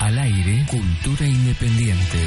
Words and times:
Al 0.00 0.18
aire, 0.18 0.64
cultura 0.66 1.26
independiente. 1.26 2.18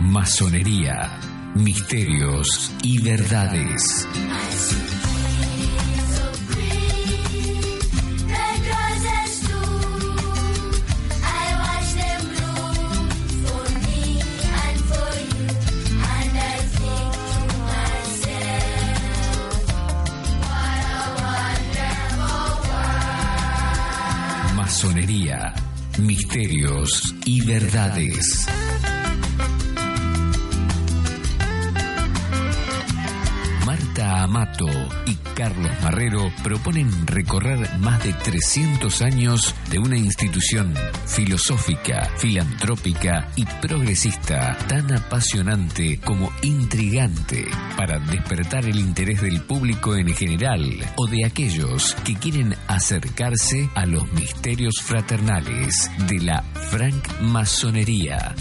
Masonería, 0.00 1.18
misterios 1.54 2.72
y 2.82 3.00
verdades. 3.02 4.06
Masonería, 24.82 25.54
misterios 26.00 27.14
y 27.24 27.40
verdades. 27.46 28.48
Marta 33.64 34.24
Amato 34.24 34.66
y 35.06 35.14
Carlos 35.34 35.70
Marrero 35.82 36.32
proponen 36.42 37.06
recorrer 37.06 37.78
más 37.78 38.02
de 38.02 38.12
300 38.12 39.02
años 39.02 39.54
de 39.70 39.78
una 39.78 39.96
institución 39.96 40.74
filosófica, 41.06 42.10
filantrópica 42.16 43.28
y 43.36 43.44
progresista 43.60 44.56
tan 44.68 44.92
apasionante 44.92 45.98
como 46.00 46.32
intrigante 46.42 47.46
para 47.76 47.98
despertar 47.98 48.64
el 48.66 48.78
interés 48.78 49.22
del 49.22 49.42
público 49.42 49.96
en 49.96 50.14
general 50.14 50.62
o 50.96 51.06
de 51.06 51.24
aquellos 51.24 51.94
que 52.04 52.14
quieren 52.14 52.54
acercarse 52.66 53.68
a 53.74 53.86
los 53.86 54.10
misterios 54.12 54.74
fraternales 54.82 55.90
de 56.08 56.20
la 56.20 56.42
francmasonería. 56.70 58.34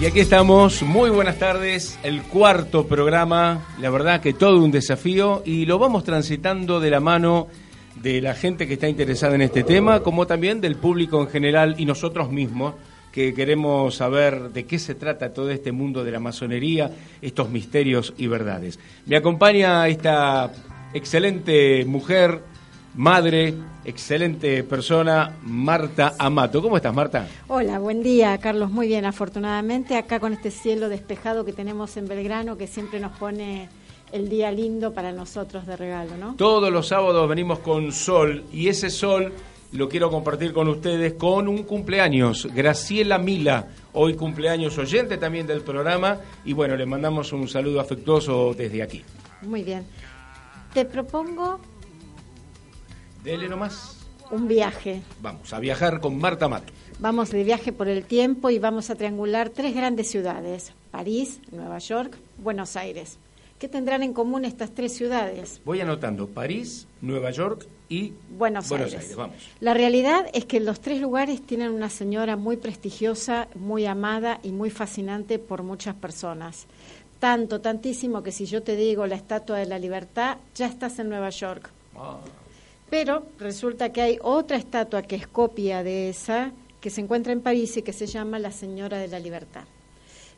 Y 0.00 0.06
aquí 0.06 0.20
estamos, 0.20 0.84
muy 0.84 1.10
buenas 1.10 1.40
tardes, 1.40 1.98
el 2.04 2.22
cuarto 2.22 2.86
programa, 2.86 3.66
la 3.80 3.90
verdad 3.90 4.20
que 4.20 4.32
todo 4.32 4.62
un 4.62 4.70
desafío. 4.70 5.42
Y 5.44 5.66
lo 5.66 5.80
vamos 5.80 6.04
transitando 6.04 6.78
de 6.78 6.88
la 6.88 7.00
mano 7.00 7.48
de 7.96 8.22
la 8.22 8.34
gente 8.34 8.68
que 8.68 8.74
está 8.74 8.88
interesada 8.88 9.34
en 9.34 9.42
este 9.42 9.64
tema, 9.64 9.98
como 10.04 10.24
también 10.24 10.60
del 10.60 10.76
público 10.76 11.20
en 11.20 11.26
general 11.26 11.74
y 11.78 11.84
nosotros 11.84 12.30
mismos 12.30 12.74
que 13.10 13.34
queremos 13.34 13.96
saber 13.96 14.50
de 14.50 14.66
qué 14.66 14.78
se 14.78 14.94
trata 14.94 15.34
todo 15.34 15.50
este 15.50 15.72
mundo 15.72 16.04
de 16.04 16.12
la 16.12 16.20
masonería, 16.20 16.92
estos 17.20 17.50
misterios 17.50 18.14
y 18.16 18.28
verdades. 18.28 18.78
Me 19.04 19.16
acompaña 19.16 19.88
esta 19.88 20.52
excelente 20.94 21.84
mujer, 21.86 22.40
madre, 22.94 23.52
excelente 23.88 24.62
persona, 24.64 25.38
Marta 25.42 26.14
Amato. 26.18 26.60
¿Cómo 26.60 26.76
estás, 26.76 26.94
Marta? 26.94 27.26
Hola, 27.48 27.78
buen 27.78 28.02
día, 28.02 28.36
Carlos. 28.38 28.70
Muy 28.70 28.86
bien, 28.86 29.06
afortunadamente, 29.06 29.96
acá 29.96 30.20
con 30.20 30.34
este 30.34 30.50
cielo 30.50 30.90
despejado 30.90 31.44
que 31.46 31.54
tenemos 31.54 31.96
en 31.96 32.06
Belgrano, 32.06 32.58
que 32.58 32.66
siempre 32.66 33.00
nos 33.00 33.16
pone 33.16 33.70
el 34.12 34.28
día 34.28 34.52
lindo 34.52 34.92
para 34.92 35.10
nosotros 35.12 35.66
de 35.66 35.76
regalo, 35.76 36.16
¿no? 36.18 36.34
Todos 36.36 36.70
los 36.70 36.88
sábados 36.88 37.26
venimos 37.28 37.60
con 37.60 37.90
sol 37.92 38.44
y 38.52 38.68
ese 38.68 38.90
sol 38.90 39.32
lo 39.72 39.88
quiero 39.88 40.10
compartir 40.10 40.52
con 40.52 40.68
ustedes 40.68 41.14
con 41.14 41.48
un 41.48 41.62
cumpleaños, 41.62 42.46
Graciela 42.54 43.18
Mila, 43.18 43.68
hoy 43.94 44.14
cumpleaños 44.14 44.76
oyente 44.76 45.16
también 45.16 45.46
del 45.46 45.62
programa 45.62 46.18
y 46.44 46.52
bueno, 46.52 46.76
le 46.76 46.84
mandamos 46.84 47.32
un 47.32 47.48
saludo 47.48 47.80
afectuoso 47.80 48.54
desde 48.54 48.82
aquí. 48.82 49.02
Muy 49.42 49.62
bien. 49.62 49.84
Te 50.74 50.84
propongo 50.84 51.60
Dele 53.22 53.48
nomás. 53.48 53.96
un 54.30 54.46
viaje. 54.46 55.00
Vamos 55.22 55.52
a 55.52 55.58
viajar 55.60 56.00
con 56.00 56.18
Marta 56.18 56.44
Amato. 56.46 56.72
Vamos 56.98 57.30
de 57.30 57.44
viaje 57.44 57.72
por 57.72 57.88
el 57.88 58.04
tiempo 58.04 58.50
y 58.50 58.58
vamos 58.58 58.90
a 58.90 58.94
triangular 58.94 59.48
tres 59.48 59.74
grandes 59.74 60.10
ciudades, 60.10 60.72
París, 60.90 61.40
Nueva 61.50 61.78
York, 61.78 62.16
Buenos 62.36 62.76
Aires. 62.76 63.18
¿Qué 63.58 63.68
tendrán 63.68 64.02
en 64.02 64.12
común 64.12 64.44
estas 64.44 64.70
tres 64.74 64.94
ciudades? 64.94 65.60
Voy 65.64 65.80
anotando 65.80 66.28
París, 66.28 66.86
Nueva 67.00 67.30
York 67.30 67.66
y 67.88 68.12
Buenos, 68.36 68.68
Buenos 68.68 68.88
Aires. 68.92 69.00
Aires. 69.02 69.16
Vamos. 69.16 69.36
La 69.60 69.74
realidad 69.74 70.26
es 70.34 70.44
que 70.44 70.60
los 70.60 70.80
tres 70.80 71.00
lugares 71.00 71.40
tienen 71.44 71.72
una 71.72 71.88
señora 71.88 72.36
muy 72.36 72.56
prestigiosa, 72.56 73.48
muy 73.54 73.86
amada 73.86 74.40
y 74.42 74.52
muy 74.52 74.70
fascinante 74.70 75.38
por 75.38 75.62
muchas 75.62 75.94
personas. 75.94 76.66
Tanto, 77.18 77.60
tantísimo 77.60 78.22
que 78.22 78.30
si 78.30 78.44
yo 78.46 78.62
te 78.62 78.76
digo 78.76 79.06
la 79.06 79.16
Estatua 79.16 79.58
de 79.58 79.66
la 79.66 79.78
Libertad, 79.78 80.36
ya 80.54 80.66
estás 80.66 80.98
en 80.98 81.08
Nueva 81.08 81.30
York. 81.30 81.70
Ah, 81.96 82.18
Pero 82.90 83.26
resulta 83.38 83.92
que 83.92 84.00
hay 84.00 84.18
otra 84.22 84.56
estatua 84.56 85.02
que 85.02 85.16
es 85.16 85.26
copia 85.26 85.82
de 85.82 86.08
esa, 86.08 86.52
que 86.80 86.90
se 86.90 87.00
encuentra 87.00 87.32
en 87.32 87.40
París 87.42 87.76
y 87.76 87.82
que 87.82 87.92
se 87.92 88.06
llama 88.06 88.38
la 88.38 88.50
Señora 88.50 88.98
de 88.98 89.08
la 89.08 89.18
Libertad. 89.18 89.64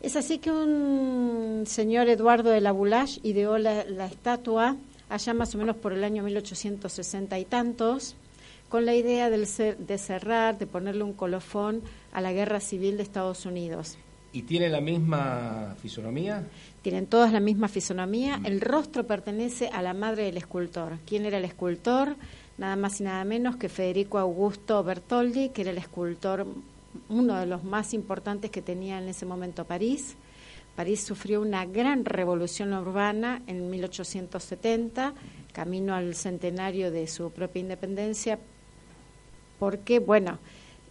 Es 0.02 0.16
así 0.16 0.38
que 0.38 0.50
un 0.50 1.64
señor 1.66 2.08
Eduardo 2.08 2.50
de 2.50 2.60
la 2.62 2.72
Boulache 2.72 3.20
ideó 3.22 3.58
la, 3.58 3.84
la 3.84 4.06
estatua 4.06 4.76
allá 5.10 5.34
más 5.34 5.54
o 5.54 5.58
menos 5.58 5.76
por 5.76 5.92
el 5.92 6.02
año 6.04 6.22
1860 6.22 7.38
y 7.38 7.44
tantos, 7.44 8.16
con 8.68 8.86
la 8.86 8.94
idea 8.94 9.28
cer- 9.28 9.76
de 9.76 9.98
cerrar, 9.98 10.56
de 10.58 10.66
ponerle 10.66 11.02
un 11.02 11.12
colofón 11.12 11.82
a 12.12 12.20
la 12.20 12.32
guerra 12.32 12.60
civil 12.60 12.96
de 12.96 13.02
Estados 13.02 13.44
Unidos. 13.44 13.98
¿Y 14.32 14.42
tiene 14.42 14.68
la 14.68 14.80
misma 14.80 15.74
fisonomía? 15.82 16.46
Tienen 16.82 17.06
todas 17.06 17.32
la 17.32 17.40
misma 17.40 17.66
fisonomía. 17.66 18.40
El 18.44 18.60
rostro 18.60 19.04
pertenece 19.04 19.68
a 19.68 19.82
la 19.82 19.92
madre 19.92 20.22
del 20.24 20.36
escultor. 20.36 20.98
¿Quién 21.04 21.26
era 21.26 21.38
el 21.38 21.44
escultor? 21.44 22.14
Nada 22.60 22.76
más 22.76 23.00
y 23.00 23.04
nada 23.04 23.24
menos 23.24 23.56
que 23.56 23.70
Federico 23.70 24.18
Augusto 24.18 24.84
Bertoldi, 24.84 25.48
que 25.48 25.62
era 25.62 25.70
el 25.70 25.78
escultor, 25.78 26.46
uno 27.08 27.40
de 27.40 27.46
los 27.46 27.64
más 27.64 27.94
importantes 27.94 28.50
que 28.50 28.60
tenía 28.60 28.98
en 28.98 29.08
ese 29.08 29.24
momento 29.24 29.64
París. 29.64 30.14
París 30.76 31.02
sufrió 31.02 31.40
una 31.40 31.64
gran 31.64 32.04
revolución 32.04 32.74
urbana 32.74 33.40
en 33.46 33.70
1870, 33.70 35.14
camino 35.54 35.94
al 35.94 36.14
centenario 36.14 36.90
de 36.90 37.06
su 37.06 37.30
propia 37.30 37.60
independencia, 37.60 38.38
porque, 39.58 39.98
bueno, 39.98 40.38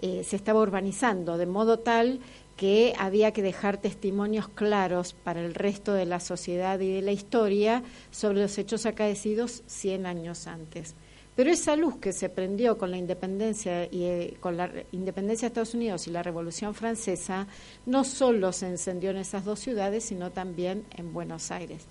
eh, 0.01 0.23
se 0.23 0.37
estaba 0.37 0.61
urbanizando 0.61 1.37
de 1.37 1.45
modo 1.45 1.77
tal 1.77 2.19
que 2.57 2.95
había 2.97 3.31
que 3.31 3.43
dejar 3.43 3.77
testimonios 3.77 4.47
claros 4.47 5.13
para 5.13 5.45
el 5.45 5.53
resto 5.53 5.93
de 5.93 6.07
la 6.07 6.19
sociedad 6.19 6.79
y 6.79 6.91
de 6.93 7.03
la 7.03 7.11
historia 7.11 7.83
sobre 8.09 8.41
los 8.41 8.57
hechos 8.57 8.87
acaecidos 8.87 9.61
100 9.67 10.07
años 10.07 10.47
antes. 10.47 10.95
Pero 11.39 11.51
esa 11.51 11.77
luz 11.77 11.95
que 12.01 12.11
se 12.11 12.27
prendió 12.27 12.77
con 12.77 12.91
la 12.91 12.97
independencia 12.97 13.85
y 13.85 14.03
eh, 14.03 14.33
con 14.41 14.57
la 14.57 14.69
independencia 14.91 15.45
de 15.45 15.51
Estados 15.51 15.73
Unidos 15.73 16.05
y 16.05 16.11
la 16.11 16.21
Revolución 16.21 16.75
Francesa 16.75 17.47
no 17.85 18.03
solo 18.03 18.51
se 18.51 18.67
encendió 18.67 19.11
en 19.11 19.15
esas 19.15 19.45
dos 19.45 19.57
ciudades, 19.61 20.03
sino 20.03 20.31
también 20.31 20.83
en 20.97 21.13
Buenos 21.13 21.49
Aires. 21.51 21.85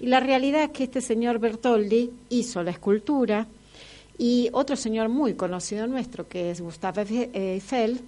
Y 0.00 0.06
la 0.06 0.20
realidad 0.20 0.62
es 0.62 0.70
que 0.70 0.84
este 0.84 1.02
señor 1.02 1.38
Bertoldi 1.38 2.12
hizo 2.30 2.62
la 2.62 2.70
escultura 2.70 3.46
y 4.16 4.48
otro 4.54 4.74
señor 4.74 5.10
muy 5.10 5.34
conocido 5.34 5.86
nuestro, 5.86 6.26
que 6.26 6.50
es 6.50 6.62
Gustave 6.62 7.28
Eiffel, 7.34 8.00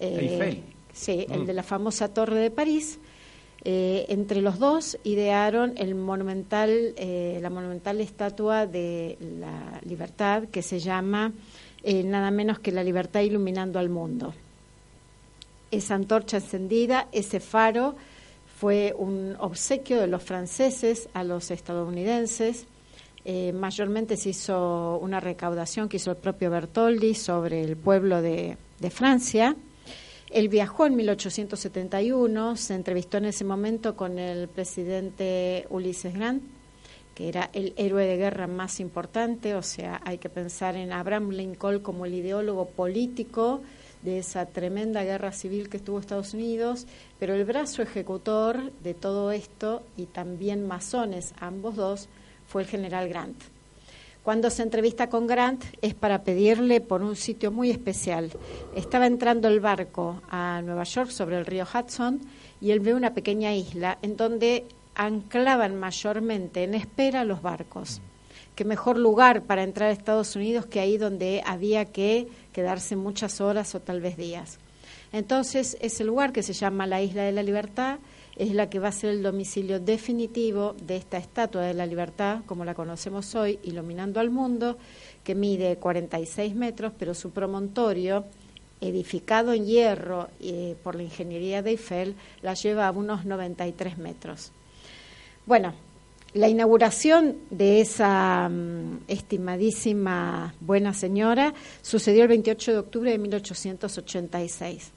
eh, 0.00 0.18
Eiffel. 0.18 0.62
sí, 0.94 1.26
el 1.28 1.42
Mm. 1.42 1.44
de 1.44 1.52
la 1.52 1.62
famosa 1.62 2.08
Torre 2.08 2.38
de 2.40 2.50
París, 2.50 2.98
Eh, 3.70 4.06
entre 4.08 4.40
los 4.40 4.58
dos 4.58 4.96
idearon 5.04 5.74
eh, 5.76 5.84
la 7.42 7.50
monumental 7.50 8.00
estatua 8.00 8.66
de 8.66 9.18
la 9.38 9.78
libertad 9.84 10.44
que 10.44 10.62
se 10.62 10.78
llama 10.78 11.34
eh, 11.82 12.02
nada 12.02 12.30
menos 12.30 12.60
que 12.60 12.72
la 12.72 12.82
libertad 12.82 13.20
iluminando 13.20 13.78
al 13.78 13.90
mundo. 13.90 14.32
Esa 15.70 15.96
antorcha 15.96 16.38
encendida, 16.38 17.08
ese 17.12 17.40
faro, 17.40 17.94
fue 18.58 18.94
un 18.96 19.36
obsequio 19.38 20.00
de 20.00 20.06
los 20.06 20.22
franceses 20.22 21.10
a 21.12 21.22
los 21.22 21.50
estadounidenses. 21.50 22.64
mayormente 23.52 24.16
se 24.16 24.30
hizo 24.30 24.98
una 25.02 25.20
recaudación 25.20 25.90
que 25.90 25.98
hizo 25.98 26.12
el 26.12 26.16
propio 26.16 26.48
Bertoldi 26.48 27.12
sobre 27.14 27.60
el 27.60 27.76
pueblo 27.76 28.22
de 28.22 28.56
Francia 28.88 29.54
él 30.30 30.48
viajó 30.48 30.86
en 30.86 30.96
1871, 30.96 32.56
se 32.56 32.74
entrevistó 32.74 33.18
en 33.18 33.26
ese 33.26 33.44
momento 33.44 33.96
con 33.96 34.18
el 34.18 34.48
presidente 34.48 35.66
Ulises 35.70 36.14
Grant, 36.14 36.42
que 37.14 37.28
era 37.28 37.50
el 37.52 37.72
héroe 37.76 38.06
de 38.06 38.16
guerra 38.16 38.46
más 38.46 38.78
importante, 38.78 39.54
o 39.54 39.62
sea, 39.62 40.00
hay 40.04 40.18
que 40.18 40.28
pensar 40.28 40.76
en 40.76 40.92
Abraham 40.92 41.30
Lincoln 41.30 41.80
como 41.80 42.06
el 42.06 42.14
ideólogo 42.14 42.66
político 42.66 43.62
de 44.02 44.18
esa 44.18 44.46
tremenda 44.46 45.02
guerra 45.02 45.32
civil 45.32 45.68
que 45.68 45.78
estuvo 45.78 45.98
Estados 45.98 46.34
Unidos, 46.34 46.86
pero 47.18 47.34
el 47.34 47.44
brazo 47.44 47.82
ejecutor 47.82 48.70
de 48.82 48.94
todo 48.94 49.32
esto, 49.32 49.82
y 49.96 50.06
también 50.06 50.66
masones, 50.66 51.34
ambos 51.40 51.74
dos, 51.74 52.08
fue 52.46 52.62
el 52.62 52.68
general 52.68 53.08
Grant. 53.08 53.57
Cuando 54.22 54.50
se 54.50 54.62
entrevista 54.62 55.08
con 55.08 55.26
Grant 55.26 55.64
es 55.80 55.94
para 55.94 56.22
pedirle 56.22 56.80
por 56.80 57.02
un 57.02 57.16
sitio 57.16 57.50
muy 57.50 57.70
especial. 57.70 58.30
Estaba 58.74 59.06
entrando 59.06 59.48
el 59.48 59.60
barco 59.60 60.20
a 60.28 60.60
Nueva 60.62 60.84
York 60.84 61.10
sobre 61.10 61.38
el 61.38 61.46
río 61.46 61.64
Hudson 61.64 62.20
y 62.60 62.72
él 62.72 62.80
ve 62.80 62.94
una 62.94 63.14
pequeña 63.14 63.54
isla 63.54 63.98
en 64.02 64.16
donde 64.16 64.66
anclaban 64.94 65.76
mayormente 65.76 66.64
en 66.64 66.74
espera 66.74 67.24
los 67.24 67.40
barcos. 67.40 68.00
Qué 68.54 68.64
mejor 68.64 68.98
lugar 68.98 69.42
para 69.42 69.62
entrar 69.62 69.88
a 69.88 69.92
Estados 69.92 70.34
Unidos 70.34 70.66
que 70.66 70.80
ahí 70.80 70.98
donde 70.98 71.42
había 71.46 71.84
que 71.86 72.26
quedarse 72.52 72.96
muchas 72.96 73.40
horas 73.40 73.74
o 73.76 73.80
tal 73.80 74.00
vez 74.00 74.16
días. 74.16 74.58
Entonces, 75.12 75.76
ese 75.80 76.04
lugar 76.04 76.32
que 76.32 76.42
se 76.42 76.52
llama 76.52 76.86
la 76.86 77.00
Isla 77.00 77.22
de 77.22 77.32
la 77.32 77.42
Libertad 77.42 77.98
es 78.38 78.54
la 78.54 78.70
que 78.70 78.78
va 78.78 78.88
a 78.88 78.92
ser 78.92 79.10
el 79.10 79.22
domicilio 79.22 79.80
definitivo 79.80 80.74
de 80.80 80.96
esta 80.96 81.18
Estatua 81.18 81.62
de 81.62 81.74
la 81.74 81.86
Libertad, 81.86 82.42
como 82.46 82.64
la 82.64 82.74
conocemos 82.74 83.34
hoy, 83.34 83.58
iluminando 83.64 84.20
al 84.20 84.30
mundo, 84.30 84.78
que 85.24 85.34
mide 85.34 85.76
46 85.76 86.54
metros, 86.54 86.92
pero 86.98 87.14
su 87.14 87.30
promontorio, 87.30 88.24
edificado 88.80 89.52
en 89.52 89.66
hierro 89.66 90.28
eh, 90.40 90.76
por 90.84 90.94
la 90.94 91.02
ingeniería 91.02 91.62
de 91.62 91.70
Eiffel, 91.70 92.14
la 92.42 92.54
lleva 92.54 92.86
a 92.86 92.92
unos 92.92 93.24
93 93.24 93.98
metros. 93.98 94.52
Bueno, 95.44 95.74
la 96.34 96.48
inauguración 96.48 97.38
de 97.50 97.80
esa 97.80 98.48
mm, 98.48 99.04
estimadísima 99.08 100.54
buena 100.60 100.94
señora 100.94 101.54
sucedió 101.82 102.22
el 102.22 102.28
28 102.28 102.72
de 102.72 102.78
octubre 102.78 103.10
de 103.10 103.18
1886. 103.18 104.92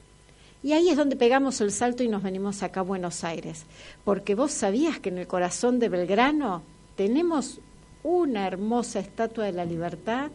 Y 0.63 0.73
ahí 0.73 0.89
es 0.89 0.97
donde 0.97 1.15
pegamos 1.15 1.59
el 1.61 1.71
salto 1.71 2.03
y 2.03 2.07
nos 2.07 2.21
venimos 2.21 2.61
acá 2.61 2.81
a 2.81 2.83
Buenos 2.83 3.23
Aires, 3.23 3.65
porque 4.03 4.35
vos 4.35 4.51
sabías 4.51 4.99
que 4.99 5.09
en 5.09 5.17
el 5.17 5.27
corazón 5.27 5.79
de 5.79 5.89
Belgrano 5.89 6.61
tenemos 6.95 7.59
una 8.03 8.45
hermosa 8.45 8.99
estatua 8.99 9.45
de 9.45 9.53
la 9.53 9.65
libertad 9.65 10.31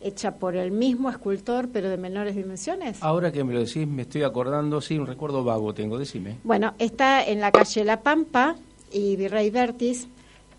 hecha 0.00 0.36
por 0.36 0.56
el 0.56 0.70
mismo 0.70 1.10
escultor, 1.10 1.68
pero 1.72 1.90
de 1.90 1.96
menores 1.96 2.36
dimensiones. 2.36 3.02
Ahora 3.02 3.32
que 3.32 3.42
me 3.42 3.52
lo 3.52 3.60
decís, 3.60 3.86
me 3.86 4.02
estoy 4.02 4.22
acordando, 4.22 4.80
sí, 4.80 4.96
un 4.96 5.06
recuerdo 5.06 5.42
vago 5.42 5.74
tengo, 5.74 5.98
decime. 5.98 6.36
Bueno, 6.44 6.74
está 6.78 7.24
en 7.26 7.40
la 7.40 7.50
calle 7.50 7.84
La 7.84 8.00
Pampa 8.00 8.54
y 8.92 9.16
Virrey 9.16 9.50
Vertis, 9.50 10.06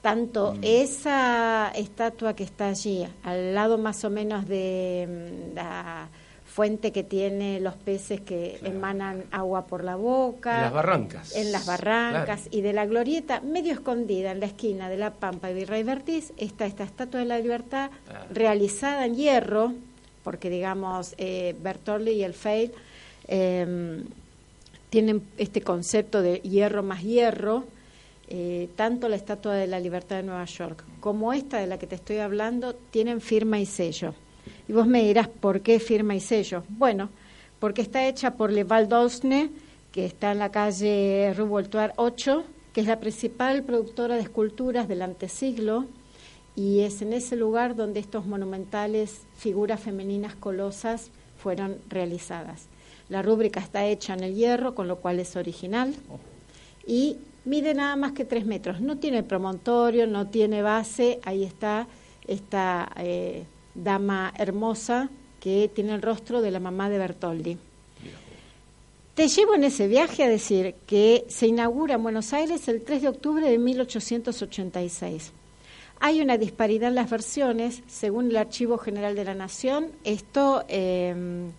tanto 0.02 0.56
mm. 0.56 0.60
esa 0.64 1.72
estatua 1.76 2.36
que 2.36 2.44
está 2.44 2.68
allí, 2.68 3.08
al 3.24 3.56
lado 3.56 3.78
más 3.78 4.04
o 4.04 4.10
menos 4.10 4.46
de 4.48 5.08
mm, 5.08 5.56
la 5.56 6.10
fuente 6.60 6.92
que 6.92 7.06
tiene 7.06 7.62
los 7.62 7.76
peces 7.76 8.20
que 8.20 8.60
emanan 8.66 9.24
agua 9.32 9.66
por 9.66 9.82
la 9.82 9.96
boca. 9.96 10.58
En 10.58 10.64
las 10.64 10.74
barrancas. 10.74 11.36
En 11.38 11.52
las 11.54 11.66
barrancas. 11.66 12.50
Y 12.52 12.60
de 12.60 12.74
la 12.74 12.86
glorieta, 12.86 13.40
medio 13.40 13.72
escondida 13.72 14.32
en 14.32 14.42
la 14.42 14.48
esquina 14.48 14.90
de 14.90 14.98
la 14.98 15.14
Pampa 15.14 15.50
y 15.50 15.54
Virrey 15.54 15.84
Vertiz, 15.84 16.34
está 16.36 16.66
esta 16.66 16.84
estatua 16.84 17.22
de 17.22 17.28
la 17.28 17.40
libertad 17.40 17.92
realizada 18.34 19.06
en 19.06 19.16
hierro, 19.16 19.74
porque 20.22 20.50
digamos, 20.50 21.16
eh, 21.18 21.56
Bertolli 21.62 22.12
y 22.12 22.24
el 22.24 22.34
Feil 22.34 22.74
em, 23.30 24.04
tienen 24.90 25.24
este 25.38 25.62
concepto 25.62 26.22
de 26.22 26.40
hierro 26.42 26.84
más 26.84 27.04
hierro. 27.04 27.64
Eh, 28.28 28.68
tanto 28.76 29.08
la 29.08 29.16
Estatua 29.16 29.54
de 29.54 29.66
la 29.66 29.80
Libertad 29.80 30.18
de 30.18 30.24
Nueva 30.24 30.44
York 30.44 30.84
como 31.00 31.32
esta 31.32 31.58
de 31.58 31.68
la 31.68 31.80
que 31.80 31.88
te 31.88 31.96
estoy 31.96 32.18
hablando 32.18 32.76
tienen 32.76 33.22
firma 33.22 33.62
y 33.62 33.66
sello. 33.66 34.14
Y 34.68 34.74
vos 34.74 34.88
me 34.88 35.04
dirás, 35.04 35.28
¿por 35.28 35.62
qué 35.62 35.80
firma 35.80 36.16
y 36.16 36.20
sello? 36.20 36.64
Bueno, 36.70 37.10
porque 37.60 37.82
está 37.82 38.08
hecha 38.08 38.36
por 38.36 38.52
Le 38.52 38.64
Val 38.64 38.88
d'Osne, 38.88 39.50
que 39.92 40.06
está 40.06 40.32
en 40.32 40.40
la 40.40 40.52
calle 40.52 41.34
Rue 41.36 41.64
8, 41.96 42.44
que 42.74 42.82
es 42.82 42.88
la 42.88 43.00
principal 43.00 43.64
productora 43.64 44.16
de 44.16 44.22
esculturas 44.22 44.88
del 44.88 45.02
antesiglo, 45.02 45.86
y 46.56 46.82
es 46.82 47.02
en 47.02 47.14
ese 47.14 47.36
lugar 47.36 47.76
donde 47.76 48.00
estos 48.00 48.26
monumentales 48.26 49.22
figuras 49.36 49.80
femeninas 49.80 50.36
colosas 50.36 51.10
fueron 51.42 51.78
realizadas. 51.90 52.68
La 53.08 53.22
rúbrica 53.22 53.60
está 53.60 53.86
hecha 53.86 54.14
en 54.14 54.24
el 54.24 54.36
hierro, 54.36 54.76
con 54.76 54.88
lo 54.88 54.98
cual 54.98 55.20
es 55.20 55.36
original, 55.36 55.96
y 56.86 57.18
mide 57.46 57.74
nada 57.74 57.96
más 57.96 58.12
que 58.12 58.26
tres 58.26 58.46
metros. 58.46 58.82
No 58.82 58.98
tiene 58.98 59.24
promontorio, 59.24 60.06
no 60.06 60.28
tiene 60.28 60.62
base, 60.62 61.20
ahí 61.24 61.44
está 61.44 61.88
esta 62.28 62.92
eh, 62.98 63.46
dama 63.76 64.34
hermosa 64.38 65.10
que 65.40 65.70
tiene 65.74 65.94
el 65.94 66.02
rostro 66.02 66.42
de 66.42 66.52
la 66.52 66.60
mamá 66.60 66.90
de 66.90 66.98
Bertoldi. 66.98 67.58
Te 69.16 69.28
llevo 69.28 69.56
en 69.56 69.66
ese 69.66 69.88
viaje 69.88 70.24
a 70.24 70.30
decir 70.30 70.76
que 70.88 71.26
se 71.28 71.48
inaugura 71.48 71.96
en 71.96 72.04
Buenos 72.04 72.32
Aires 72.32 72.68
el 72.70 72.84
3 72.84 73.02
de 73.02 73.08
octubre 73.10 73.50
de 73.50 73.58
1886. 73.58 75.34
Hay 76.00 76.22
una 76.22 76.38
disparidad 76.38 76.88
en 76.88 76.96
las 76.96 77.10
versiones, 77.10 77.84
según 77.88 78.30
el 78.30 78.38
Archivo 78.38 78.78
General 78.78 79.16
de 79.16 79.26
la 79.26 79.36
Nación. 79.36 79.92
Esto 80.06 80.64
em, 80.70 81.52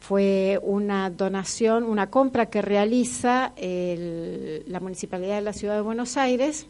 fue 0.00 0.60
una 0.62 1.08
donación, 1.08 1.84
una 1.84 2.10
compra 2.10 2.46
que 2.46 2.60
realiza 2.60 3.54
la 3.56 4.80
Municipalidad 4.80 5.36
de 5.36 5.42
la 5.42 5.54
Ciudad 5.54 5.76
de 5.76 5.80
Buenos 5.80 6.18
Aires 6.18 6.66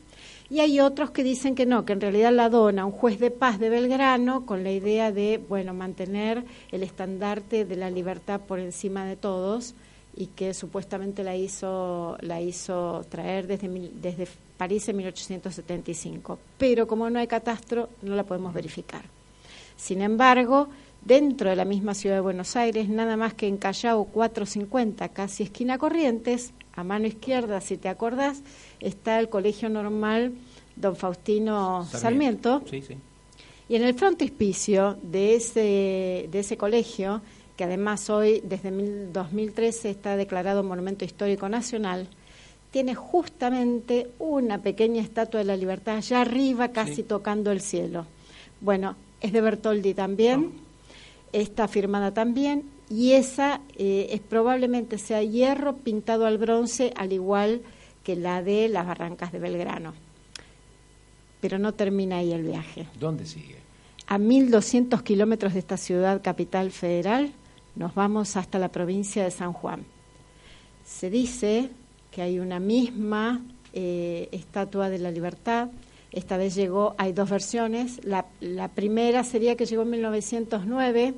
y 0.51 0.59
hay 0.59 0.81
otros 0.81 1.13
que 1.13 1.23
dicen 1.23 1.55
que 1.55 1.65
no, 1.65 1.85
que 1.85 1.93
en 1.93 2.01
realidad 2.01 2.33
la 2.33 2.49
dona 2.49 2.85
un 2.85 2.91
juez 2.91 3.21
de 3.21 3.31
paz 3.31 3.61
de 3.61 3.71
Belgrano 3.71 4.45
con 4.45 4.65
la 4.65 4.73
idea 4.73 5.13
de, 5.13 5.39
bueno, 5.39 5.73
mantener 5.73 6.45
el 6.73 6.83
estandarte 6.83 7.65
de 7.65 7.77
la 7.77 7.89
libertad 7.89 8.41
por 8.41 8.59
encima 8.59 9.05
de 9.05 9.15
todos 9.15 9.75
y 10.17 10.27
que 10.27 10.53
supuestamente 10.53 11.23
la 11.23 11.37
hizo, 11.37 12.17
la 12.21 12.41
hizo 12.41 13.07
traer 13.09 13.47
desde, 13.47 13.69
desde 13.69 14.27
París 14.57 14.89
en 14.89 14.97
1875. 14.97 16.39
Pero 16.59 16.89
como 16.89 17.09
no 17.09 17.21
hay 17.21 17.29
catastro, 17.29 17.89
no 18.03 18.17
la 18.17 18.25
podemos 18.25 18.53
verificar. 18.53 19.03
Sin 19.77 20.03
embargo, 20.03 20.69
dentro 21.05 21.49
de 21.49 21.57
la 21.57 21.65
misma 21.65 21.95
ciudad 21.95 22.17
de 22.17 22.23
Buenos 22.23 22.57
Aires, 22.57 22.89
nada 22.89 23.17
más 23.17 23.35
que 23.35 23.47
en 23.47 23.57
Callao 23.57 24.05
450, 24.07 25.11
casi 25.11 25.45
esquina 25.45 25.79
Corrientes, 25.79 26.53
a 26.75 26.85
mano 26.85 27.07
izquierda, 27.07 27.61
si 27.61 27.77
te 27.77 27.89
acordás, 27.89 28.43
está 28.81 29.19
el 29.19 29.29
Colegio 29.29 29.69
Normal 29.69 30.35
Don 30.77 30.97
Faustino 30.97 31.87
Sarmiento. 31.87 32.63
Y 33.69 33.77
en 33.77 33.85
el 33.85 33.95
frontispicio 33.95 34.99
de 35.03 35.37
ese, 35.37 36.29
de 36.31 36.39
ese 36.39 36.57
colegio, 36.57 37.23
que 37.57 37.65
además 37.65 38.11
hoy, 38.11 38.41
desde 38.43 38.71
2013, 39.13 39.91
está 39.91 40.17
declarado 40.17 40.65
Monumento 40.65 41.05
Histórico 41.05 41.49
Nacional, 41.49 42.09
tiene 42.71 42.95
justamente 42.95 44.11
una 44.19 44.59
pequeña 44.59 45.03
estatua 45.03 45.41
de 45.41 45.47
la 45.47 45.57
libertad 45.57 45.97
allá 45.97 46.23
arriba, 46.23 46.69
casi 46.69 47.03
tocando 47.03 47.51
el 47.51 47.61
cielo. 47.61 48.07
Bueno, 48.61 48.97
es 49.21 49.33
de 49.33 49.41
Bertoldi 49.41 49.95
también, 49.95 50.53
está 51.33 51.69
firmada 51.69 52.13
también, 52.13 52.65
y 52.91 53.13
esa 53.13 53.61
eh, 53.77 54.09
es 54.11 54.21
probablemente 54.21 54.99
sea 54.99 55.23
hierro 55.23 55.77
pintado 55.77 56.27
al 56.27 56.39
bronce, 56.39 56.93
al 56.97 57.13
igual 57.13 57.63
que 58.03 58.17
la 58.17 58.43
de 58.43 58.69
las 58.69 58.85
barrancas 58.85 59.31
de 59.31 59.39
Belgrano. 59.39 59.95
Pero 61.41 61.59
no 61.59 61.73
termina 61.73 62.17
ahí 62.17 62.33
el 62.33 62.43
viaje. 62.43 62.89
¿Dónde 62.99 63.27
sigue? 63.27 63.57
A 64.09 64.19
1.200 64.19 65.03
kilómetros 65.05 65.55
de 65.55 65.61
esta 65.61 65.77
ciudad 65.77 66.21
capital 66.21 66.73
federal 66.73 67.33
nos 67.77 67.95
vamos 67.95 68.37
hasta 68.37 68.59
la 68.59 68.69
provincia 68.71 69.23
de 69.23 69.31
San 69.31 69.53
Juan. 69.53 69.85
Se 70.85 71.11
dice 71.11 71.71
que 72.11 72.23
hay 72.23 72.41
una 72.41 72.59
misma 72.59 73.41
eh, 73.73 74.29
estatua 74.33 74.91
de 74.91 74.99
la 74.99 75.13
libertad. 75.13 75.69
Esta 76.11 76.37
vez 76.37 76.57
llegó, 76.57 76.97
hay 76.99 77.13
dos 77.13 77.31
versiones. 77.31 78.05
La, 78.05 78.27
la 78.41 78.67
primera 78.67 79.23
sería 79.23 79.55
que 79.55 79.67
llegó 79.67 79.83
en 79.83 79.91
1909 79.91 81.15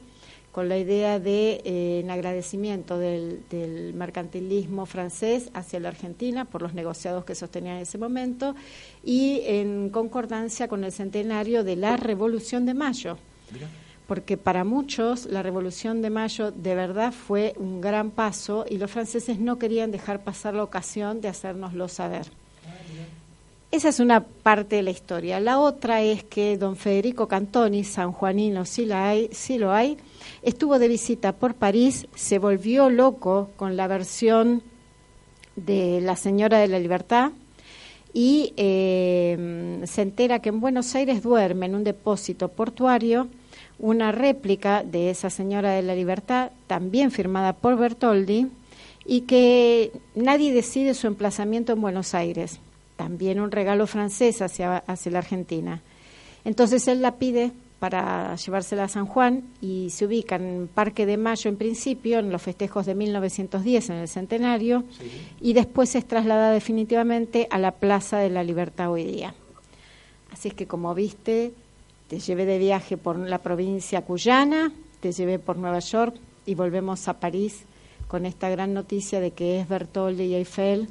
con 0.52 0.68
la 0.68 0.76
idea 0.76 1.18
de, 1.18 1.62
eh, 1.64 2.00
en 2.04 2.10
agradecimiento 2.10 2.98
del, 2.98 3.42
del, 3.50 3.94
mercantilismo 3.94 4.84
francés 4.84 5.48
hacia 5.54 5.80
la 5.80 5.88
Argentina 5.88 6.44
por 6.44 6.60
los 6.60 6.74
negociados 6.74 7.24
que 7.24 7.34
sostenían 7.34 7.76
en 7.76 7.82
ese 7.82 7.96
momento 7.96 8.54
y 9.02 9.40
en 9.46 9.88
concordancia 9.88 10.68
con 10.68 10.84
el 10.84 10.92
centenario 10.92 11.64
de 11.64 11.76
la 11.76 11.96
Revolución 11.96 12.66
de 12.66 12.74
Mayo. 12.74 13.16
Porque 14.06 14.36
para 14.36 14.62
muchos 14.62 15.24
la 15.24 15.42
Revolución 15.42 16.02
de 16.02 16.10
Mayo 16.10 16.50
de 16.50 16.74
verdad 16.74 17.12
fue 17.12 17.54
un 17.56 17.80
gran 17.80 18.10
paso 18.10 18.66
y 18.68 18.76
los 18.76 18.90
franceses 18.90 19.38
no 19.38 19.58
querían 19.58 19.90
dejar 19.90 20.22
pasar 20.22 20.52
la 20.52 20.64
ocasión 20.64 21.22
de 21.22 21.28
hacérnoslo 21.28 21.88
saber. 21.88 22.26
Esa 23.72 23.88
es 23.88 24.00
una 24.00 24.22
parte 24.22 24.76
de 24.76 24.82
la 24.82 24.90
historia. 24.90 25.40
La 25.40 25.58
otra 25.58 26.02
es 26.02 26.22
que 26.24 26.58
don 26.58 26.76
Federico 26.76 27.26
Cantoni, 27.26 27.84
sanjuanino, 27.84 28.66
sí, 28.66 28.84
la 28.84 29.08
hay, 29.08 29.30
sí 29.32 29.56
lo 29.56 29.72
hay, 29.72 29.96
estuvo 30.42 30.78
de 30.78 30.88
visita 30.88 31.32
por 31.32 31.54
París, 31.54 32.06
se 32.14 32.38
volvió 32.38 32.90
loco 32.90 33.48
con 33.56 33.78
la 33.78 33.86
versión 33.86 34.62
de 35.56 36.02
La 36.02 36.16
Señora 36.16 36.58
de 36.58 36.68
la 36.68 36.78
Libertad 36.78 37.32
y 38.12 38.52
eh, 38.58 39.80
se 39.84 40.02
entera 40.02 40.40
que 40.40 40.50
en 40.50 40.60
Buenos 40.60 40.94
Aires 40.94 41.22
duerme 41.22 41.64
en 41.64 41.74
un 41.74 41.82
depósito 41.82 42.48
portuario 42.48 43.28
una 43.78 44.12
réplica 44.12 44.82
de 44.84 45.08
esa 45.08 45.30
Señora 45.30 45.70
de 45.70 45.80
la 45.80 45.94
Libertad, 45.94 46.50
también 46.66 47.10
firmada 47.10 47.54
por 47.54 47.78
Bertoldi, 47.78 48.48
y 49.06 49.22
que 49.22 49.92
nadie 50.14 50.52
decide 50.52 50.92
su 50.92 51.06
emplazamiento 51.06 51.72
en 51.72 51.80
Buenos 51.80 52.12
Aires 52.12 52.60
también 53.02 53.40
un 53.40 53.50
regalo 53.50 53.88
francés 53.88 54.40
hacia, 54.42 54.76
hacia 54.78 55.10
la 55.10 55.18
Argentina. 55.18 55.82
Entonces 56.44 56.86
él 56.86 57.02
la 57.02 57.16
pide 57.16 57.50
para 57.80 58.36
llevársela 58.36 58.84
a 58.84 58.88
San 58.88 59.06
Juan 59.06 59.42
y 59.60 59.90
se 59.90 60.06
ubica 60.06 60.36
en 60.36 60.68
Parque 60.72 61.04
de 61.04 61.16
Mayo 61.16 61.50
en 61.50 61.56
principio, 61.56 62.20
en 62.20 62.30
los 62.30 62.40
festejos 62.40 62.86
de 62.86 62.94
1910, 62.94 63.90
en 63.90 63.96
el 63.96 64.06
centenario, 64.06 64.84
y 65.40 65.52
después 65.52 65.96
es 65.96 66.06
trasladada 66.06 66.52
definitivamente 66.52 67.48
a 67.50 67.58
la 67.58 67.72
Plaza 67.72 68.18
de 68.18 68.30
la 68.30 68.44
Libertad 68.44 68.92
hoy 68.92 69.02
día. 69.02 69.34
Así 70.30 70.46
es 70.46 70.54
que 70.54 70.68
como 70.68 70.94
viste, 70.94 71.52
te 72.06 72.20
llevé 72.20 72.46
de 72.46 72.58
viaje 72.58 72.96
por 72.96 73.18
la 73.18 73.38
provincia 73.38 74.02
cuyana, 74.02 74.72
te 75.00 75.10
llevé 75.10 75.40
por 75.40 75.56
Nueva 75.56 75.80
York 75.80 76.14
y 76.46 76.54
volvemos 76.54 77.08
a 77.08 77.18
París 77.18 77.64
con 78.06 78.26
esta 78.26 78.48
gran 78.48 78.74
noticia 78.74 79.18
de 79.18 79.32
que 79.32 79.58
es 79.58 79.68
Bertoldi 79.68 80.22
y 80.22 80.34
Eiffel 80.36 80.86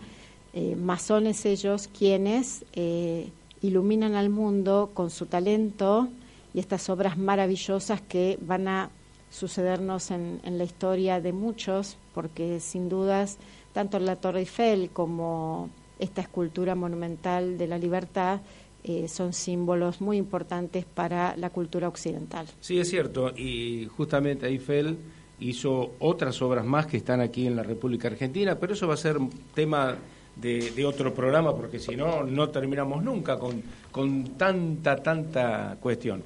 eh, 0.54 0.76
masones 0.76 1.46
ellos 1.46 1.88
quienes 1.98 2.66
eh, 2.74 3.30
iluminan 3.62 4.16
al 4.16 4.30
mundo 4.30 4.92
con 4.94 5.10
su 5.10 5.26
talento 5.26 6.10
y 6.54 6.60
estas 6.60 6.90
obras 6.90 7.18
maravillosas 7.18 8.02
que 8.02 8.38
van 8.42 8.68
a 8.68 8.90
sucedernos 9.30 10.12
en, 10.12 10.42
la 10.44 10.64
historia 10.66 11.22
de 11.22 11.32
muchos, 11.32 11.96
porque 12.14 12.60
sin 12.60 12.90
dudas 12.90 13.38
tanto 13.72 13.98
la 14.00 14.18
Torre 14.18 14.40
Eiffel 14.40 14.90
como 14.92 15.70
esta 16.00 16.20
escultura 16.20 16.76
monumental 16.76 17.58
de 17.58 17.68
la 17.68 17.78
libertad 17.78 18.42
eh, 18.84 19.08
son 19.08 19.32
símbolos 19.32 20.02
muy 20.02 20.18
importantes 20.18 20.84
para 20.84 21.38
la 21.38 21.50
cultura 21.52 21.88
occidental. 21.88 22.48
Sí, 22.60 22.78
es 22.78 22.90
cierto, 22.90 23.30
y 23.38 23.88
justamente 23.96 24.48
Eiffel 24.48 24.98
hizo 25.40 25.94
otras 26.00 26.42
obras 26.42 26.66
más 26.66 26.88
que 26.88 26.98
están 26.98 27.22
aquí 27.22 27.48
en 27.48 27.56
la 27.56 27.64
República 27.64 28.10
Argentina, 28.10 28.60
pero 28.60 28.74
eso 28.74 28.88
va 28.88 28.96
a 28.96 28.98
ser 28.98 29.18
tema 29.54 29.96
de, 30.36 30.86
otro 30.86 31.14
programa, 31.14 31.56
porque 31.56 31.80
si 31.80 31.96
no, 31.96 32.24
no 32.24 32.50
terminamos 32.50 33.04
nunca 33.04 33.38
con, 33.38 33.62
con 33.92 34.38
tanta, 34.38 34.96
tanta 34.98 35.78
cuestión. 35.80 36.24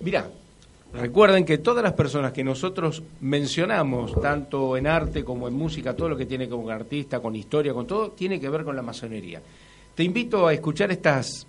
Mirá, 0.00 0.28
recuerden 0.94 1.44
que 1.44 1.58
todas 1.58 1.82
las 1.82 1.92
personas 1.92 2.32
que 2.32 2.44
nosotros 2.44 3.02
mencionamos, 3.20 4.18
tanto 4.20 4.76
en 4.76 4.86
arte 4.86 5.24
como 5.24 5.48
en 5.48 5.54
música, 5.54 5.94
todo 5.94 6.08
lo 6.08 6.16
que 6.16 6.26
tiene 6.26 6.48
que 6.48 6.54
ver 6.54 6.64
con 6.64 6.72
artista, 6.72 7.20
con 7.20 7.36
historia, 7.36 7.74
con 7.74 7.86
todo, 7.86 8.12
tiene 8.12 8.40
que 8.40 8.48
ver 8.48 8.64
con 8.64 8.76
la 8.76 8.82
masonería. 8.82 9.42
Te 9.94 10.04
invito 10.04 10.46
a 10.46 10.54
escuchar 10.54 10.90
estas 10.90 11.46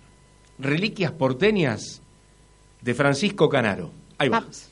reliquias 0.58 1.12
porteñas 1.12 2.02
de 2.80 2.94
Francisco 2.94 3.48
Canaro. 3.48 3.90
Ahí 4.18 4.28
vamos. 4.28 4.71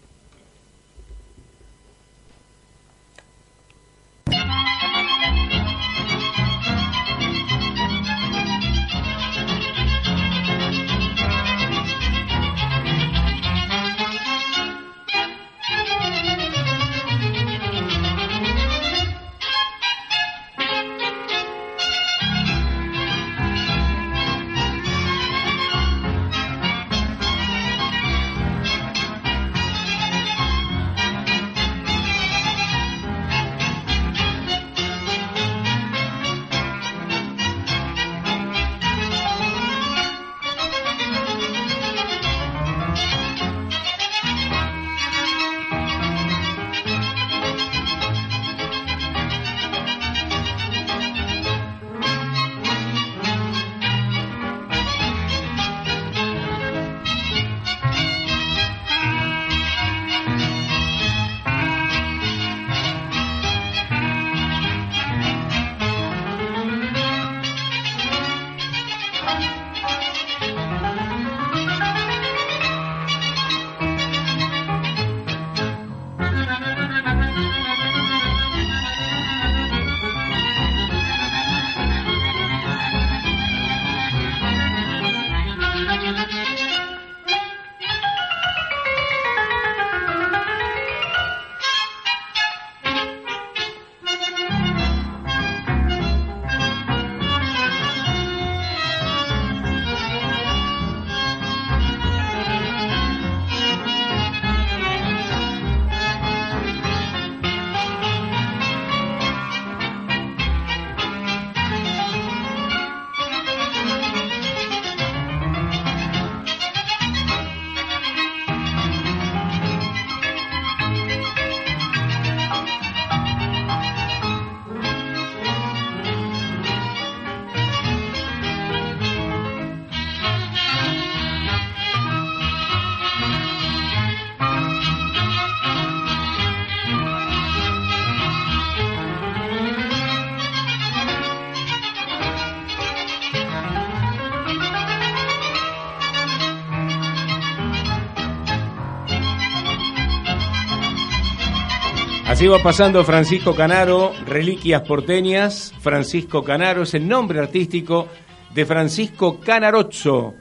Así 152.41 152.49
pasando 152.63 153.05
Francisco 153.05 153.55
Canaro, 153.55 154.13
Reliquias 154.25 154.81
Porteñas. 154.81 155.75
Francisco 155.79 156.43
Canaro 156.43 156.85
es 156.85 156.95
el 156.95 157.07
nombre 157.07 157.39
artístico 157.39 158.09
de 158.55 158.65
Francisco 158.65 159.39
Canarozzo. 159.41 160.33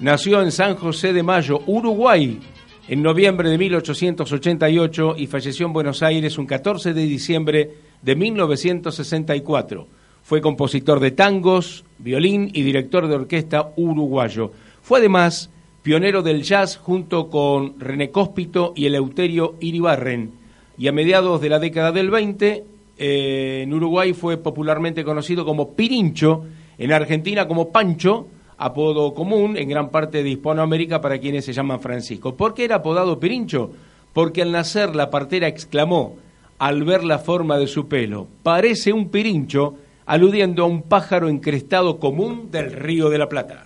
Nació 0.00 0.42
en 0.42 0.52
San 0.52 0.76
José 0.76 1.14
de 1.14 1.22
Mayo, 1.22 1.62
Uruguay, 1.64 2.38
en 2.86 3.02
noviembre 3.02 3.48
de 3.48 3.56
1888 3.56 5.14
y 5.16 5.26
falleció 5.26 5.64
en 5.64 5.72
Buenos 5.72 6.02
Aires 6.02 6.36
un 6.36 6.44
14 6.44 6.92
de 6.92 7.02
diciembre 7.04 7.70
de 8.02 8.14
1964. 8.14 9.88
Fue 10.22 10.42
compositor 10.42 11.00
de 11.00 11.12
tangos, 11.12 11.86
violín 11.96 12.50
y 12.52 12.60
director 12.60 13.08
de 13.08 13.14
orquesta 13.14 13.72
uruguayo. 13.74 14.52
Fue 14.82 14.98
además 14.98 15.48
pionero 15.82 16.20
del 16.20 16.42
jazz 16.42 16.76
junto 16.76 17.30
con 17.30 17.80
René 17.80 18.10
Cóspito 18.10 18.74
y 18.76 18.84
Eleuterio 18.84 19.54
Iribarren. 19.60 20.37
Y 20.78 20.86
a 20.86 20.92
mediados 20.92 21.40
de 21.40 21.48
la 21.48 21.58
década 21.58 21.90
del 21.90 22.08
20, 22.08 22.64
eh, 22.96 23.60
en 23.64 23.74
Uruguay 23.74 24.12
fue 24.12 24.36
popularmente 24.36 25.04
conocido 25.04 25.44
como 25.44 25.74
Pirincho, 25.74 26.44
en 26.78 26.92
Argentina 26.92 27.48
como 27.48 27.70
Pancho, 27.70 28.28
apodo 28.56 29.12
común 29.12 29.56
en 29.56 29.68
gran 29.68 29.90
parte 29.90 30.22
de 30.22 30.30
Hispanoamérica 30.30 31.00
para 31.00 31.18
quienes 31.18 31.44
se 31.44 31.52
llaman 31.52 31.80
Francisco. 31.80 32.36
¿Por 32.36 32.54
qué 32.54 32.64
era 32.64 32.76
apodado 32.76 33.18
Pirincho? 33.18 33.72
Porque 34.12 34.42
al 34.42 34.52
nacer 34.52 34.94
la 34.94 35.10
partera 35.10 35.48
exclamó, 35.48 36.16
al 36.58 36.84
ver 36.84 37.04
la 37.04 37.18
forma 37.18 37.58
de 37.58 37.66
su 37.66 37.88
pelo, 37.88 38.26
parece 38.42 38.92
un 38.92 39.08
pirincho, 39.10 39.76
aludiendo 40.06 40.64
a 40.64 40.66
un 40.66 40.82
pájaro 40.82 41.28
encrestado 41.28 41.98
común 41.98 42.50
del 42.50 42.72
río 42.72 43.10
de 43.10 43.18
la 43.18 43.28
Plata. 43.28 43.64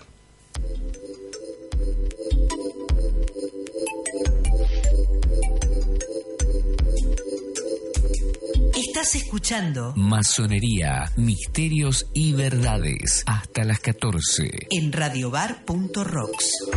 Estás 9.03 9.21
escuchando 9.25 9.95
Masonería, 9.97 11.11
Misterios 11.17 12.09
y 12.15 12.35
Verdades 12.35 13.25
hasta 13.27 13.65
las 13.65 13.81
14 13.81 14.69
en 14.71 14.93
radiobar.rocks. 14.93 16.71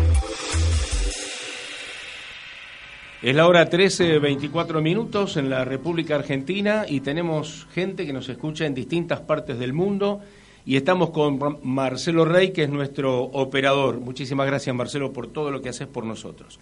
Es 3.21 3.35
la 3.35 3.47
hora 3.47 3.69
13, 3.69 4.17
24 4.17 4.81
minutos 4.81 5.37
en 5.37 5.51
la 5.51 5.65
República 5.65 6.15
Argentina 6.15 6.85
y 6.89 7.01
tenemos 7.01 7.67
gente 7.75 8.07
que 8.07 8.13
nos 8.13 8.27
escucha 8.27 8.65
en 8.65 8.73
distintas 8.73 9.19
partes 9.19 9.59
del 9.59 9.73
mundo 9.73 10.21
y 10.65 10.77
estamos 10.77 11.11
con 11.11 11.59
Marcelo 11.61 12.25
Rey, 12.25 12.51
que 12.53 12.63
es 12.63 12.69
nuestro 12.71 13.21
operador. 13.21 13.99
Muchísimas 13.99 14.47
gracias, 14.47 14.75
Marcelo, 14.75 15.13
por 15.13 15.27
todo 15.27 15.51
lo 15.51 15.61
que 15.61 15.69
haces 15.69 15.87
por 15.87 16.05
nosotros. 16.05 16.59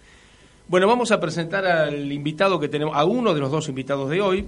Bueno, 0.68 0.86
vamos 0.86 1.10
a 1.10 1.20
presentar 1.20 1.64
al 1.64 2.12
invitado 2.12 2.60
que 2.60 2.68
tenemos, 2.68 2.94
a 2.94 3.06
uno 3.06 3.32
de 3.32 3.40
los 3.40 3.50
dos 3.50 3.70
invitados 3.70 4.10
de 4.10 4.20
hoy 4.20 4.46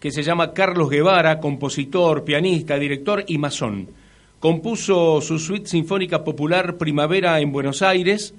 que 0.00 0.10
se 0.10 0.22
llama 0.22 0.52
Carlos 0.54 0.88
Guevara, 0.88 1.38
compositor, 1.38 2.24
pianista, 2.24 2.78
director 2.78 3.22
y 3.28 3.38
masón. 3.38 3.88
Compuso 4.40 5.20
su 5.20 5.38
suite 5.38 5.68
sinfónica 5.68 6.24
popular 6.24 6.78
Primavera 6.78 7.38
en 7.40 7.52
Buenos 7.52 7.82
Aires, 7.82 8.34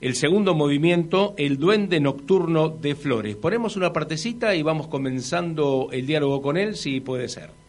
el 0.00 0.14
segundo 0.16 0.54
movimiento, 0.54 1.34
El 1.36 1.58
Duende 1.58 2.00
Nocturno 2.00 2.70
de 2.70 2.94
Flores. 2.94 3.36
Ponemos 3.36 3.76
una 3.76 3.92
partecita 3.92 4.54
y 4.54 4.62
vamos 4.62 4.88
comenzando 4.88 5.90
el 5.92 6.06
diálogo 6.06 6.40
con 6.40 6.56
él, 6.56 6.74
si 6.74 7.00
puede 7.00 7.28
ser. 7.28 7.61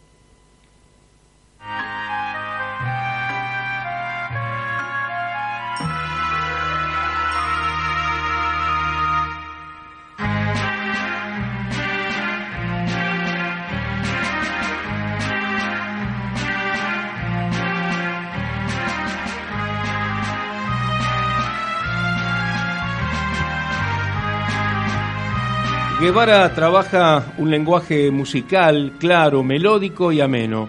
Guevara 26.04 26.54
trabaja 26.54 27.32
un 27.38 27.50
lenguaje 27.50 28.10
musical 28.10 28.92
claro, 28.98 29.42
melódico 29.42 30.12
y 30.12 30.20
ameno, 30.20 30.68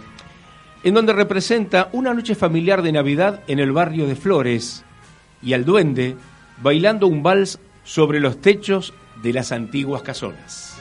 en 0.82 0.94
donde 0.94 1.12
representa 1.12 1.90
una 1.92 2.14
noche 2.14 2.36
familiar 2.36 2.82
de 2.82 2.94
Navidad 2.94 3.44
en 3.48 3.60
el 3.60 3.74
barrio 3.74 4.08
de 4.08 4.16
Flores 4.16 4.86
y 5.44 5.52
al 5.52 5.66
duende 5.66 6.16
bailando 6.64 7.08
un 7.08 7.22
vals 7.22 7.60
sobre 7.84 8.22
los 8.22 8.40
techos 8.40 8.94
de 9.22 9.34
las 9.34 9.52
antiguas 9.52 10.04
casonas. 10.04 10.75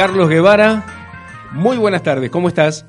Carlos 0.00 0.30
Guevara. 0.30 0.82
Muy 1.52 1.76
buenas 1.76 2.02
tardes, 2.02 2.30
¿cómo 2.30 2.48
estás? 2.48 2.86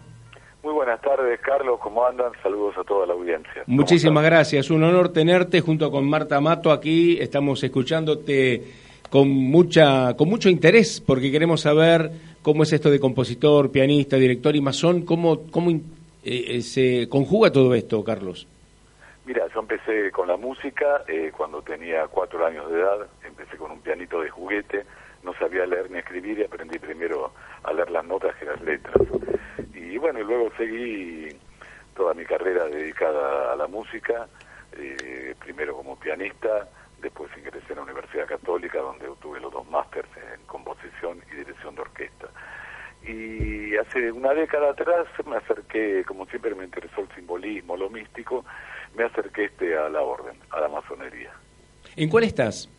Muy 0.63 0.71
buenas 0.74 1.02
tardes, 1.02 1.41
Carlos, 1.41 1.78
¿cómo 1.82 2.06
andan? 2.06 2.32
Saludos 2.41 2.78
a 2.78 2.86
toda 2.86 3.06
la 3.06 3.12
audiencia. 3.12 3.63
Muchísimas 3.67 4.24
gracias, 4.24 4.69
un 4.69 4.82
honor 4.82 5.12
tenerte 5.12 5.60
junto 5.60 5.91
con 5.91 6.10
Marta 6.10 6.39
Mato 6.39 6.71
aquí. 6.71 7.17
Estamos 7.19 7.62
escuchándote 7.65 8.63
con 9.10 9.28
mucha 9.28 10.15
con 10.15 10.30
mucho 10.30 10.47
interés 10.47 11.02
porque 11.06 11.34
queremos 11.34 11.60
saber 11.60 12.12
cómo 12.41 12.63
es 12.63 12.71
esto 12.71 12.89
de 12.89 13.02
compositor, 13.02 13.74
pianista, 13.74 14.15
director 14.15 14.56
y 14.56 14.62
masón, 14.62 15.02
cómo 15.02 15.52
cómo 15.52 15.69
eh, 15.71 15.82
eh, 16.24 16.62
se 16.62 17.10
conjuga 17.10 17.52
todo 17.52 17.76
esto, 17.76 18.02
Carlos. 18.06 18.47
Mira, 19.26 19.45
yo 19.54 19.60
empecé 19.60 20.12
con 20.12 20.30
la 20.30 20.38
música 20.38 21.04
eh, 21.10 21.34
cuando 21.36 21.62
tenía 21.62 22.08
cuatro 22.08 22.45
años 22.45 22.71
de 22.71 22.80
edad, 22.80 23.06
empecé 23.28 23.58
con 23.58 23.69
un 23.71 23.82
pianito 23.82 24.21
de 24.21 24.30
juguete 24.30 24.86
no 25.23 25.34
sabía 25.34 25.65
leer 25.65 25.89
ni 25.91 25.99
escribir 25.99 26.39
y 26.39 26.43
aprendí 26.43 26.79
primero 26.79 27.31
a 27.63 27.73
leer 27.73 27.91
las 27.91 28.05
notas 28.05 28.36
que 28.36 28.45
las 28.45 28.62
letras. 28.62 28.95
Y 29.73 29.97
bueno, 29.97 30.19
y 30.19 30.23
luego 30.23 30.51
seguí 30.57 31.29
toda 31.95 32.13
mi 32.13 32.25
carrera 32.25 32.65
dedicada 32.65 33.53
a 33.53 33.55
la 33.55 33.67
música, 33.67 34.27
eh, 34.73 35.36
primero 35.39 35.75
como 35.75 35.99
pianista, 35.99 36.67
después 37.01 37.29
ingresé 37.38 37.73
en 37.73 37.77
la 37.77 37.84
Universidad 37.84 38.27
Católica 38.27 38.79
donde 38.79 39.07
obtuve 39.07 39.39
los 39.39 39.51
dos 39.51 39.67
másters 39.69 40.10
en 40.34 40.45
composición 40.45 41.21
y 41.31 41.38
dirección 41.38 41.75
de 41.75 41.81
orquesta. 41.81 42.27
Y 43.03 43.75
hace 43.77 44.12
una 44.12 44.34
década 44.34 44.71
atrás 44.71 45.07
me 45.25 45.38
acerqué, 45.38 46.03
como 46.05 46.25
siempre 46.27 46.53
me 46.53 46.63
interesó 46.63 47.01
el 47.01 47.10
simbolismo, 47.15 47.75
lo 47.75 47.89
místico, 47.89 48.45
me 48.95 49.03
acerqué 49.03 49.45
este 49.45 49.75
a 49.75 49.89
la 49.89 50.01
orden, 50.01 50.38
a 50.51 50.60
la 50.60 50.67
masonería. 50.67 51.31
¿En 51.95 52.10
cuál 52.10 52.25
estás? 52.25 52.69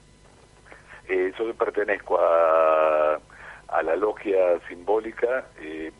Eh, 1.13 1.31
yo 1.39 1.53
pertenezco 1.53 2.19
a, 2.19 3.21
la 3.83 3.97
logia 3.97 4.39
simbólica 4.67 5.49
eh, 5.61 5.93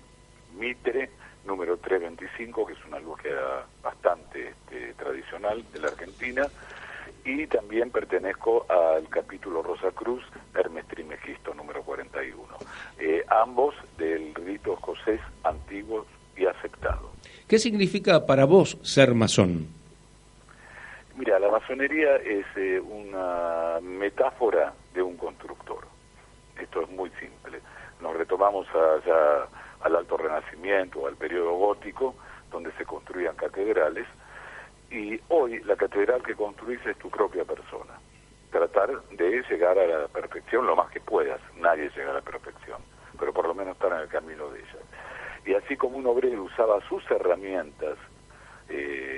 Mitre, 0.59 1.11
número 1.45 1.77
325, 1.77 2.67
que 2.67 2.73
es 2.73 2.79
una 2.87 2.99
logia 2.99 3.31
bastante 3.83 4.49
este, 4.49 4.95
tradicional 4.95 5.63
de 5.71 5.81
la 5.81 5.89
Argentina, 5.89 6.47
y 7.27 7.47
también 7.47 7.91
pertenezco 7.91 8.65
al 8.71 9.07
capítulo 9.11 9.63
Rosa 9.63 9.91
Cruz, 9.91 10.25
Hermes 10.55 10.87
Trimegisto, 10.87 11.53
número 11.53 11.83
41. 11.83 12.43
Eh, 12.99 13.23
ambos 13.29 13.75
del 13.99 14.35
rito 14.35 14.73
escocés 14.73 15.21
antiguo 15.45 16.07
y 16.39 16.47
aceptado. 16.47 17.11
¿Qué 17.47 17.59
significa 17.59 18.25
para 18.25 18.47
vos 18.47 18.79
ser 18.81 19.15
masón? 19.15 19.82
Mira, 21.25 21.39
la 21.39 21.53
masonería 21.53 22.17
es 22.17 22.45
eh, 22.57 22.81
una 22.81 23.79
metáfora 23.81 24.75
de 24.93 25.03
un 25.03 25.17
constructor. 25.17 25.87
Esto 26.61 26.83
es 26.83 26.91
muy 26.91 27.11
simple. 27.11 27.61
Nos 28.01 28.17
retomamos 28.17 28.67
allá 28.75 29.47
al 29.83 29.95
Alto 29.95 30.17
Renacimiento, 30.17 31.07
al 31.07 31.15
periodo 31.15 31.53
gótico, 31.53 32.17
donde 32.51 32.73
se 32.73 32.85
construían 32.85 33.37
catedrales, 33.37 34.09
y 34.91 35.21
hoy 35.29 35.61
la 35.61 35.77
catedral 35.77 36.25
que 36.25 36.35
construís 36.35 36.85
es 36.87 36.99
tu 36.99 37.09
propia 37.09 37.45
persona. 37.45 38.01
Tratar 38.51 38.91
de 39.11 39.45
llegar 39.49 39.79
a 39.79 39.87
la 39.87 40.09
perfección 40.09 40.67
lo 40.67 40.75
más 40.75 40.91
que 40.91 40.99
puedas. 40.99 41.41
Nadie 41.55 41.89
llega 41.91 42.11
a 42.11 42.15
la 42.15 42.23
perfección, 42.23 42.83
pero 43.17 43.33
por 43.33 43.47
lo 43.47 43.55
menos 43.55 43.77
estar 43.77 43.93
en 43.93 44.01
el 44.01 44.09
camino 44.09 44.49
de 44.51 44.59
ella. 44.59 44.83
Y 45.47 45.55
así 45.55 45.77
como 45.77 45.99
un 45.99 46.07
obrero 46.09 46.43
usaba 46.43 46.81
sus 46.89 47.09
herramientas, 47.13 47.97
eh, 48.69 49.12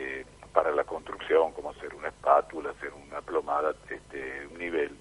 para 0.54 0.70
la 0.70 0.84
construcción, 0.84 1.52
como 1.52 1.70
hacer 1.70 1.92
una 1.94 2.08
espátula, 2.08 2.70
hacer 2.70 2.90
una 2.94 3.20
plomada, 3.20 3.74
este, 3.90 4.46
un 4.50 4.58
nivel. 4.58 4.92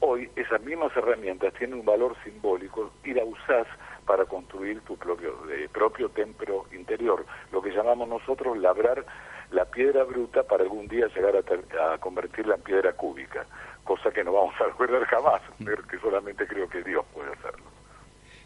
Hoy 0.00 0.30
esas 0.36 0.62
mismas 0.62 0.96
herramientas 0.96 1.52
tienen 1.54 1.80
un 1.80 1.84
valor 1.84 2.16
simbólico 2.24 2.92
y 3.04 3.12
la 3.12 3.24
usás 3.24 3.66
para 4.06 4.24
construir 4.24 4.80
tu 4.82 4.96
propio, 4.96 5.34
eh, 5.50 5.68
propio 5.72 6.08
templo 6.10 6.66
interior, 6.72 7.26
lo 7.52 7.60
que 7.60 7.70
llamamos 7.70 8.08
nosotros 8.08 8.56
labrar 8.56 9.04
la 9.50 9.64
piedra 9.64 10.04
bruta 10.04 10.42
para 10.42 10.62
algún 10.62 10.86
día 10.88 11.06
llegar 11.14 11.34
a, 11.36 11.98
convertirla 11.98 12.54
en 12.54 12.62
piedra 12.62 12.92
cúbica, 12.92 13.46
cosa 13.82 14.10
que 14.10 14.22
no 14.22 14.32
vamos 14.32 14.54
a 14.60 14.66
lograr 14.66 15.04
jamás, 15.06 15.42
pero 15.64 15.82
que 15.86 15.98
solamente 15.98 16.46
creo 16.46 16.68
que 16.68 16.82
Dios 16.82 17.04
puede 17.12 17.32
hacerlo. 17.32 17.64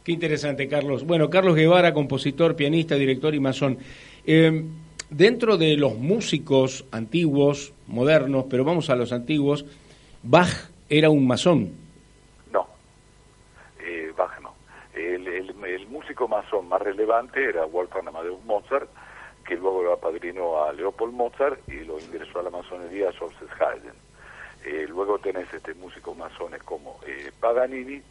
Qué 0.05 0.13
interesante, 0.13 0.69
Carlos. 0.69 1.05
Bueno, 1.05 1.29
Carlos 1.29 1.55
Guevara, 1.55 1.93
compositor, 1.93 2.57
pianista, 2.57 2.95
director 2.95 3.35
y 3.35 3.41
masón. 3.41 3.79
Eh, 4.25 4.65
dentro 5.11 5.57
de 5.57 5.77
los 5.77 5.97
músicos 5.97 6.85
antiguos, 6.93 7.73
modernos, 7.87 8.47
pero 8.49 8.65
vamos 8.65 8.91
a 8.91 8.97
los 8.97 9.13
antiguos, 9.13 9.65
Bach 10.23 10.71
era 10.89 11.11
un 11.11 11.27
masón. 11.27 11.73
No, 12.53 12.67
eh, 13.81 14.13
Bach 14.17 14.41
no. 14.41 14.55
El, 14.95 15.27
el, 15.29 15.87
músico 15.89 16.29
masón 16.29 16.69
más 16.69 16.83
relevante 16.83 17.45
era 17.45 17.65
Wolfgang 17.65 18.09
Amadeus 18.09 18.45
Mozart, 18.45 18.89
que 19.47 19.57
luego 19.57 19.83
lo 19.83 19.93
apadrinó 19.95 20.63
a 20.63 20.73
Leopold 20.73 21.15
Mozart 21.15 21.69
y 21.69 21.85
lo 21.85 21.99
ingresó 21.99 22.41
a 22.41 22.43
la 22.43 22.51
masonería 22.51 23.09
a 23.09 23.19
Joseph 23.19 23.51
Haydn. 23.61 24.09
Eh, 24.65 24.87
luego 24.89 25.19
tenés 25.19 25.53
este 25.55 25.73
músicos 25.75 26.17
masones 26.17 26.63
como 26.63 26.99
eh, 27.07 27.31
Paganini, 27.41 28.03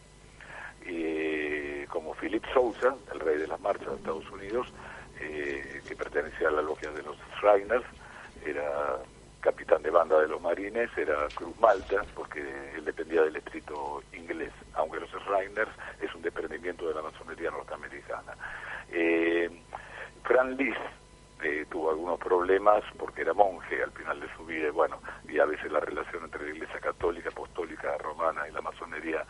eh, 0.85 1.85
como 1.89 2.13
Philip 2.13 2.43
Sousa, 2.53 2.95
el 3.13 3.19
rey 3.19 3.37
de 3.37 3.47
las 3.47 3.59
marchas 3.59 3.89
de 3.89 3.95
Estados 3.95 4.29
Unidos, 4.31 4.73
eh, 5.19 5.81
que 5.87 5.95
pertenecía 5.95 6.49
a 6.49 6.51
la 6.51 6.61
logia 6.61 6.91
de 6.91 7.03
los 7.03 7.17
Shriners, 7.41 7.85
era 8.45 8.97
capitán 9.41 9.81
de 9.81 9.89
banda 9.89 10.19
de 10.19 10.27
los 10.27 10.41
marines, 10.41 10.89
era 10.97 11.27
Cruz 11.35 11.57
Malta, 11.59 12.03
porque 12.15 12.39
él 12.75 12.83
dependía 12.85 13.21
del 13.21 13.35
estrito 13.35 14.01
inglés, 14.13 14.51
aunque 14.73 14.99
los 14.99 15.09
Shriners 15.09 15.71
es 16.01 16.13
un 16.13 16.21
desprendimiento 16.21 16.87
de 16.87 16.95
la 16.95 17.01
masonería 17.01 17.51
norteamericana. 17.51 18.33
Eh, 18.91 19.49
Fran 20.23 20.57
Lis 20.57 20.75
eh, 21.43 21.65
tuvo 21.69 21.91
algunos 21.91 22.19
problemas 22.19 22.83
porque 22.97 23.21
era 23.21 23.33
monje 23.33 23.81
al 23.81 23.91
final 23.91 24.19
de 24.19 24.27
su 24.35 24.45
vida, 24.45 24.71
bueno, 24.71 24.99
y 25.29 25.39
a 25.39 25.45
veces 25.45 25.71
la 25.71 25.79
relación 25.79 26.23
entre 26.23 26.43
la 26.43 26.55
Iglesia 26.55 26.79
Católica, 26.79 27.29
Apostólica, 27.29 27.97
Romana 27.99 28.47
y 28.47 28.51
la 28.51 28.61
masonería 28.61 29.23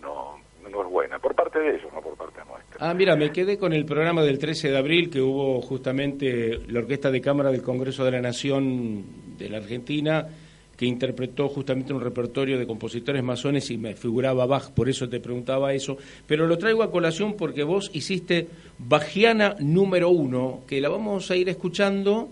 no, 0.00 0.40
no 0.68 0.82
es 0.82 0.88
buena, 0.88 1.18
por 1.18 1.34
parte 1.34 1.58
de 1.60 1.76
ellos, 1.76 1.92
no 1.92 2.00
por 2.00 2.16
parte 2.16 2.42
nuestra. 2.44 2.81
Ah, 2.92 2.94
mira, 2.94 3.16
me 3.16 3.32
quedé 3.32 3.56
con 3.56 3.72
el 3.72 3.86
programa 3.86 4.22
del 4.22 4.38
13 4.38 4.70
de 4.70 4.76
abril 4.76 5.08
que 5.08 5.22
hubo 5.22 5.62
justamente 5.62 6.58
la 6.68 6.80
Orquesta 6.80 7.10
de 7.10 7.22
Cámara 7.22 7.50
del 7.50 7.62
Congreso 7.62 8.04
de 8.04 8.10
la 8.10 8.20
Nación 8.20 9.02
de 9.38 9.48
la 9.48 9.56
Argentina 9.56 10.28
que 10.76 10.84
interpretó 10.84 11.48
justamente 11.48 11.94
un 11.94 12.02
repertorio 12.02 12.58
de 12.58 12.66
compositores 12.66 13.22
masones 13.22 13.70
y 13.70 13.78
me 13.78 13.94
figuraba 13.94 14.44
Bach, 14.44 14.72
por 14.72 14.90
eso 14.90 15.08
te 15.08 15.20
preguntaba 15.20 15.72
eso, 15.72 15.96
pero 16.26 16.46
lo 16.46 16.58
traigo 16.58 16.82
a 16.82 16.90
colación 16.90 17.34
porque 17.34 17.62
vos 17.62 17.90
hiciste 17.94 18.48
Bajiana 18.78 19.56
número 19.58 20.10
uno, 20.10 20.60
que 20.66 20.82
la 20.82 20.90
vamos 20.90 21.30
a 21.30 21.36
ir 21.36 21.48
escuchando 21.48 22.28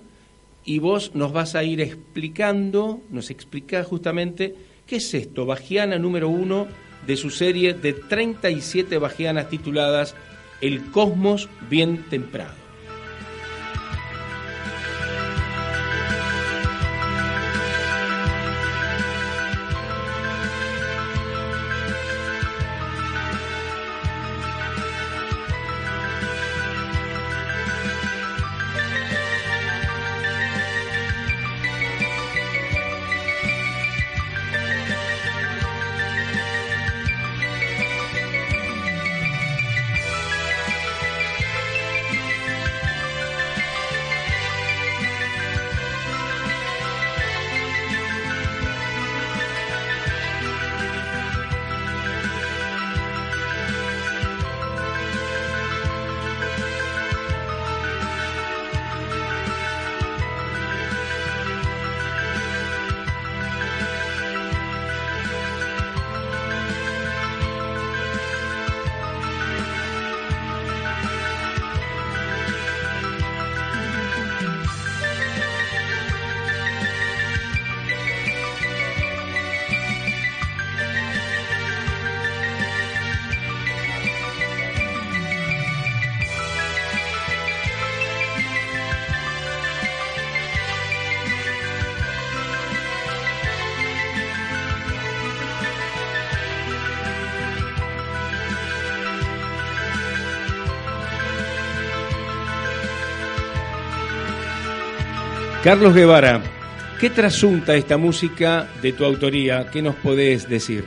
y 0.67 0.79
vos 0.79 1.15
nos 1.15 1.33
vas 1.33 1.55
a 1.55 1.65
ir 1.65 1.81
explicando, 1.81 3.01
nos 3.09 3.31
explicás 3.31 3.87
justamente 3.87 4.55
qué 4.87 4.97
es 4.97 5.15
esto, 5.15 5.47
Bajiana 5.47 5.99
número 5.99 6.29
uno 6.29 6.67
de 7.07 7.17
su 7.17 7.31
serie 7.31 7.73
de 7.73 7.95
37 7.95 8.99
bajianas 8.99 9.49
tituladas 9.49 10.15
El 10.61 10.91
Cosmos 10.91 11.49
Bien 11.69 12.05
Temprado. 12.11 12.60
Carlos 105.63 105.95
Guevara, 105.95 106.41
¿qué 106.99 107.11
trasunta 107.11 107.75
esta 107.75 107.99
música 107.99 108.67
de 108.81 108.95
tu 108.95 109.05
autoría? 109.05 109.71
¿Qué 109.71 109.83
nos 109.83 109.95
podés 109.97 110.49
decir? 110.49 110.87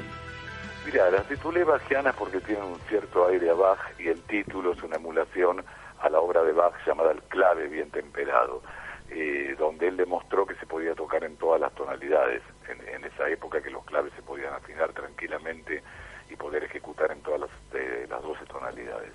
Mira, 0.83 1.11
las 1.11 1.27
titulé 1.27 1.63
Bachianas 1.63 2.15
porque 2.15 2.39
tienen 2.39 2.63
un 2.63 2.79
cierto 2.89 3.27
aire 3.27 3.51
a 3.51 3.53
Bach 3.53 3.77
y 3.99 4.07
el 4.07 4.19
título 4.23 4.73
es 4.73 4.81
una 4.81 4.95
emulación 4.95 5.63
a 5.99 6.09
la 6.09 6.19
obra 6.19 6.41
de 6.41 6.53
Bach 6.53 6.73
llamada 6.87 7.11
El 7.11 7.21
clave 7.21 7.67
bien 7.67 7.91
temperado, 7.91 8.63
eh, 9.11 9.55
donde 9.59 9.89
él 9.89 9.95
demostró 9.95 10.47
que 10.47 10.55
se 10.55 10.65
podía 10.65 10.95
tocar 10.95 11.23
en 11.23 11.37
todas 11.37 11.61
las 11.61 11.71
tonalidades, 11.75 12.41
en, 12.67 13.05
esa 13.05 13.29
época 13.29 13.61
que 13.61 13.69
los 13.69 13.85
claves 13.85 14.11
se 14.15 14.23
podían 14.23 14.55
afinar 14.55 14.91
tranquilamente 14.93 15.83
y 16.31 16.35
poder 16.35 16.63
ejecutar 16.63 17.11
en 17.11 17.21
todas 17.21 17.41
las, 17.41 17.49
eh, 17.75 18.07
las 18.09 18.23
12 18.23 18.43
tonalidades. 18.47 19.11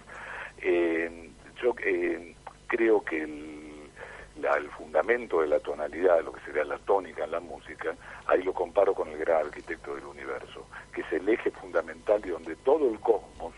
Eh, 0.58 1.30
yo 1.60 1.74
creo 2.68 3.02
que 3.02 3.22
el 3.24 3.57
el 4.46 4.70
fundamento 4.70 5.40
de 5.40 5.48
la 5.48 5.60
tonalidad, 5.60 6.22
lo 6.22 6.32
que 6.32 6.40
sería 6.40 6.64
la 6.64 6.78
tónica 6.78 7.24
en 7.24 7.32
la 7.32 7.40
música, 7.40 7.94
ahí 8.26 8.42
lo 8.42 8.52
comparo 8.52 8.94
con 8.94 9.08
el 9.08 9.18
gran 9.18 9.46
arquitecto 9.46 9.94
del 9.94 10.04
universo, 10.04 10.66
que 10.92 11.02
es 11.02 11.12
el 11.12 11.28
eje 11.28 11.50
fundamental 11.50 12.20
de 12.22 12.30
donde 12.30 12.56
todo 12.56 12.88
el 12.88 13.00
cosmos 13.00 13.54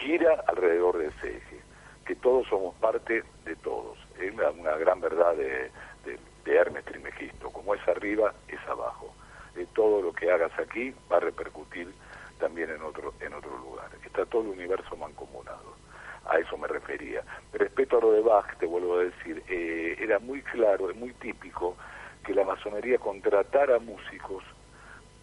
gira 0.00 0.42
alrededor 0.46 0.98
de 0.98 1.06
ese 1.08 1.36
eje, 1.36 1.60
que 2.06 2.16
todos 2.16 2.46
somos 2.48 2.74
parte 2.76 3.22
de 3.44 3.56
todos. 3.56 3.98
Es 4.18 4.32
una, 4.32 4.76
gran 4.76 5.00
verdad 5.00 5.34
de, 5.36 5.70
de, 6.04 6.18
Hermes 6.46 6.84
Trimegisto, 6.84 7.50
como 7.50 7.74
es 7.74 7.86
arriba, 7.88 8.34
es 8.48 8.60
abajo. 8.68 9.12
De 9.54 9.66
todo 9.66 10.02
lo 10.02 10.12
que 10.12 10.30
hagas 10.30 10.52
aquí 10.58 10.94
va 11.10 11.16
a 11.18 11.20
repercutir 11.20 11.92
también 12.38 12.70
en 12.70 12.82
otro, 12.82 13.14
en 13.20 13.32
otro 13.32 13.56
lugar. 13.58 13.90
Está 14.04 14.26
todo 14.26 14.42
el 14.42 14.48
universo 14.48 14.96
mancomunado 14.96 15.83
a 16.26 16.38
eso 16.38 16.56
me 16.56 16.68
refería. 16.68 17.22
Respecto 17.52 17.98
a 17.98 18.00
lo 18.00 18.12
de 18.12 18.20
Bach, 18.20 18.56
te 18.58 18.66
vuelvo 18.66 18.98
a 18.98 19.04
decir, 19.04 19.42
eh, 19.48 19.96
era 19.98 20.18
muy 20.18 20.42
claro, 20.42 20.92
muy 20.94 21.12
típico 21.14 21.76
que 22.24 22.34
la 22.34 22.44
masonería 22.44 22.98
contratara 22.98 23.78
músicos 23.78 24.42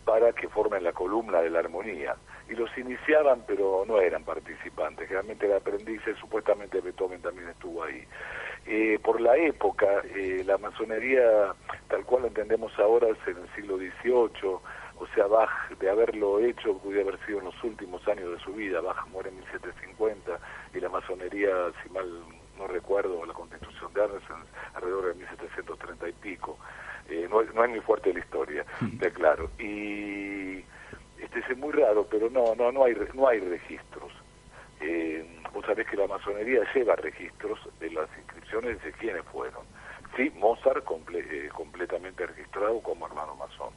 para 0.05 0.33
que 0.33 0.47
formen 0.49 0.83
la 0.83 0.93
columna 0.93 1.41
de 1.41 1.49
la 1.49 1.59
armonía. 1.59 2.15
Y 2.49 2.53
los 2.53 2.75
iniciaban, 2.77 3.43
pero 3.47 3.85
no 3.87 3.99
eran 3.99 4.23
participantes, 4.23 5.07
generalmente 5.07 5.45
eran 5.45 5.59
aprendices, 5.59 6.17
supuestamente 6.17 6.81
Beethoven 6.81 7.21
también 7.21 7.49
estuvo 7.49 7.83
ahí. 7.83 8.05
Eh, 8.65 8.99
por 9.03 9.21
la 9.21 9.37
época, 9.37 9.87
eh, 10.15 10.43
la 10.45 10.57
masonería, 10.57 11.53
tal 11.87 12.05
cual 12.05 12.23
lo 12.23 12.27
entendemos 12.27 12.77
ahora, 12.77 13.07
es 13.07 13.17
en 13.27 13.37
el 13.37 13.55
siglo 13.55 13.77
XVIII, 13.77 14.59
o 15.01 15.07
sea, 15.15 15.25
Bach, 15.25 15.49
de 15.79 15.89
haberlo 15.89 16.39
hecho, 16.39 16.77
pudiera 16.77 17.01
haber 17.01 17.25
sido 17.25 17.39
en 17.39 17.45
los 17.45 17.63
últimos 17.63 18.07
años 18.07 18.37
de 18.37 18.39
su 18.39 18.53
vida. 18.53 18.81
Bach 18.81 19.07
muere 19.07 19.29
en 19.29 19.37
1750 19.37 20.39
y 20.75 20.79
la 20.79 20.89
masonería, 20.89 21.49
si 21.81 21.89
mal 21.89 22.07
no 22.55 22.67
recuerdo, 22.67 23.25
la 23.25 23.33
constitución 23.33 23.91
de 23.95 24.03
Arnes 24.03 24.21
alrededor 24.75 25.07
de 25.07 25.15
1730 25.15 26.07
y 26.07 26.11
pico. 26.13 26.59
Eh, 27.09 27.27
no, 27.31 27.41
no, 27.41 27.63
es 27.63 27.69
muy 27.71 27.79
fuerte 27.79 28.13
la 28.13 28.19
historia, 28.19 28.63
de 28.79 29.11
claro. 29.11 29.49
Y 29.57 30.63
este 31.17 31.39
es 31.49 31.57
muy 31.57 31.71
raro, 31.71 32.05
pero 32.07 32.29
no, 32.29 32.53
no, 32.53 32.71
no 32.71 32.83
hay, 32.85 32.95
no 33.15 33.27
hay 33.27 33.39
registros. 33.39 34.13
Eh, 34.81 35.25
vos 35.51 35.65
sabés 35.65 35.87
que 35.87 35.97
la 35.97 36.05
masonería 36.05 36.61
lleva 36.75 36.95
registros 36.95 37.59
de 37.79 37.89
las 37.89 38.07
inscripciones 38.19 38.83
de 38.83 38.91
quiénes 38.93 39.25
fueron. 39.25 39.65
Sí, 40.15 40.31
Mozart 40.35 40.85
eh, 41.15 41.49
completamente 41.55 42.27
registrado 42.27 42.79
como 42.81 43.07
hermano 43.07 43.35
masón 43.35 43.73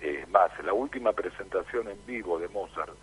eh, 0.00 0.24
más, 0.30 0.50
la 0.64 0.72
última 0.72 1.12
presentación 1.12 1.88
en 1.88 2.06
vivo 2.06 2.38
de 2.38 2.48
Mozart, 2.48 2.94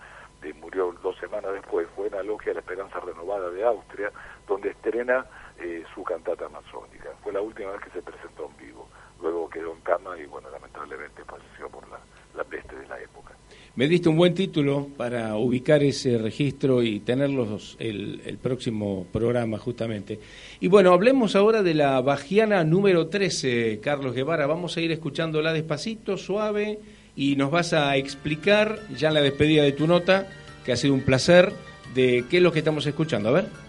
de, 0.42 0.54
murió 0.54 0.92
dos 1.04 1.18
semanas 1.18 1.54
después, 1.54 1.88
fue 1.96 2.08
en 2.08 2.14
la 2.14 2.24
Logia 2.24 2.48
de 2.50 2.56
la 2.56 2.60
Esperanza 2.62 3.00
Renovada 3.00 3.50
de 3.50 3.64
Austria, 3.64 4.12
donde 4.48 4.70
estrena 4.70 5.26
eh, 5.60 5.84
su 5.94 6.04
cantata 6.04 6.48
masónica. 6.50 7.10
Fue 7.24 7.34
la 7.34 7.42
última 7.42 7.72
vez 7.72 7.82
que 7.82 7.90
se 7.92 8.02
presentó 8.02 8.46
en 8.46 8.58
vivo. 8.58 8.88
Luego 9.22 9.50
quedó 9.50 9.74
en 9.74 9.82
cama 9.82 10.18
y, 10.18 10.26
bueno, 10.26 10.50
lamentablemente 10.50 11.24
falleció 11.24 11.70
por 11.70 11.88
la, 11.90 12.00
la 12.36 12.44
peste 12.44 12.76
de 12.76 12.88
la 12.88 13.00
época. 13.00 13.34
Me 13.78 13.88
diste 13.88 14.10
un 14.10 14.18
buen 14.18 14.34
título 14.34 14.88
para 14.98 15.36
ubicar 15.36 15.84
ese 15.84 16.18
registro 16.18 16.82
y 16.82 17.00
tenerlos 17.02 17.76
el, 17.78 18.40
próximo 18.42 19.06
programa 19.14 19.60
justamente. 19.60 20.20
Y 20.60 20.68
bueno, 20.68 20.94
hablemos 20.94 21.36
ahora 21.36 21.62
de 21.62 21.76
la 21.76 22.02
Bajiana 22.02 22.64
número 22.64 23.06
13, 23.06 23.80
Carlos 23.80 24.16
Guevara. 24.16 24.48
Vamos 24.48 24.76
a 24.76 24.82
ir 24.82 24.92
escuchándola 24.92 25.54
despacito, 25.54 26.18
suave, 26.18 26.80
y 27.16 27.36
nos 27.36 27.52
vas 27.52 27.74
a 27.74 27.96
explicar 27.98 28.80
ya 28.98 29.10
en 29.10 29.14
la 29.14 29.22
despedida 29.22 29.62
de 29.62 29.74
tu 29.74 29.86
nota, 29.86 30.28
que 30.66 30.72
ha 30.72 30.76
sido 30.76 30.96
un 30.96 31.02
placer, 31.02 31.54
de 31.94 32.26
qué 32.32 32.38
es 32.38 32.44
lo 32.44 32.52
que 32.52 32.60
estamos 32.60 32.84
escuchando. 32.88 33.30
A 33.30 33.34
ver. 33.34 33.67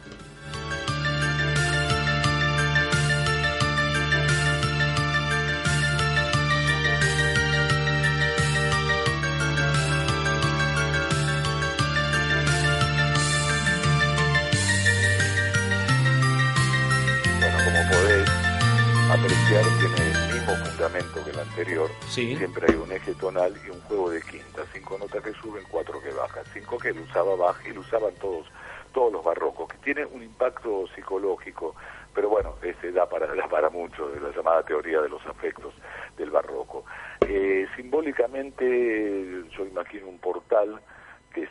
Siempre 22.37 22.69
hay 22.69 22.75
un 22.75 22.93
eje 22.93 23.15
tonal 23.15 23.55
y 23.65 23.71
un 23.71 23.81
juego 23.83 24.11
de 24.11 24.23
quintas, 24.23 24.69
cinco 24.73 24.99
notas 24.99 25.23
que 25.23 25.33
suben, 25.35 25.65
cuatro 25.71 26.01
que 26.03 26.11
bajan, 26.11 26.45
cinco 26.53 26.79
que 26.79 26.89
él 26.89 26.99
usaba 27.01 27.37
baja 27.37 27.69
y 27.69 27.73
lo 27.73 27.81
usaban 27.81 28.15
todos 28.17 28.47
todos 28.93 29.13
los 29.13 29.25
barrocos, 29.25 29.69
que 29.69 29.79
tiene 29.79 30.05
un 30.07 30.23
impacto 30.23 30.87
psicológico, 30.95 31.75
pero 32.15 32.29
bueno, 32.31 32.55
ese 32.63 32.91
da 32.93 33.09
para, 33.09 33.27
da 33.35 33.49
para 33.49 33.71
mucho, 33.71 34.09
de 34.09 34.21
la 34.21 34.31
llamada 34.35 34.63
teoría 34.63 35.01
de 35.01 35.09
los 35.09 35.25
afectos 35.27 35.75
del 36.17 36.31
barroco. 36.31 36.85
Eh, 37.27 37.67
simbólicamente 37.77 39.45
yo 39.57 39.67
imagino 39.67 40.09
un 40.09 40.19
portal 40.19 40.81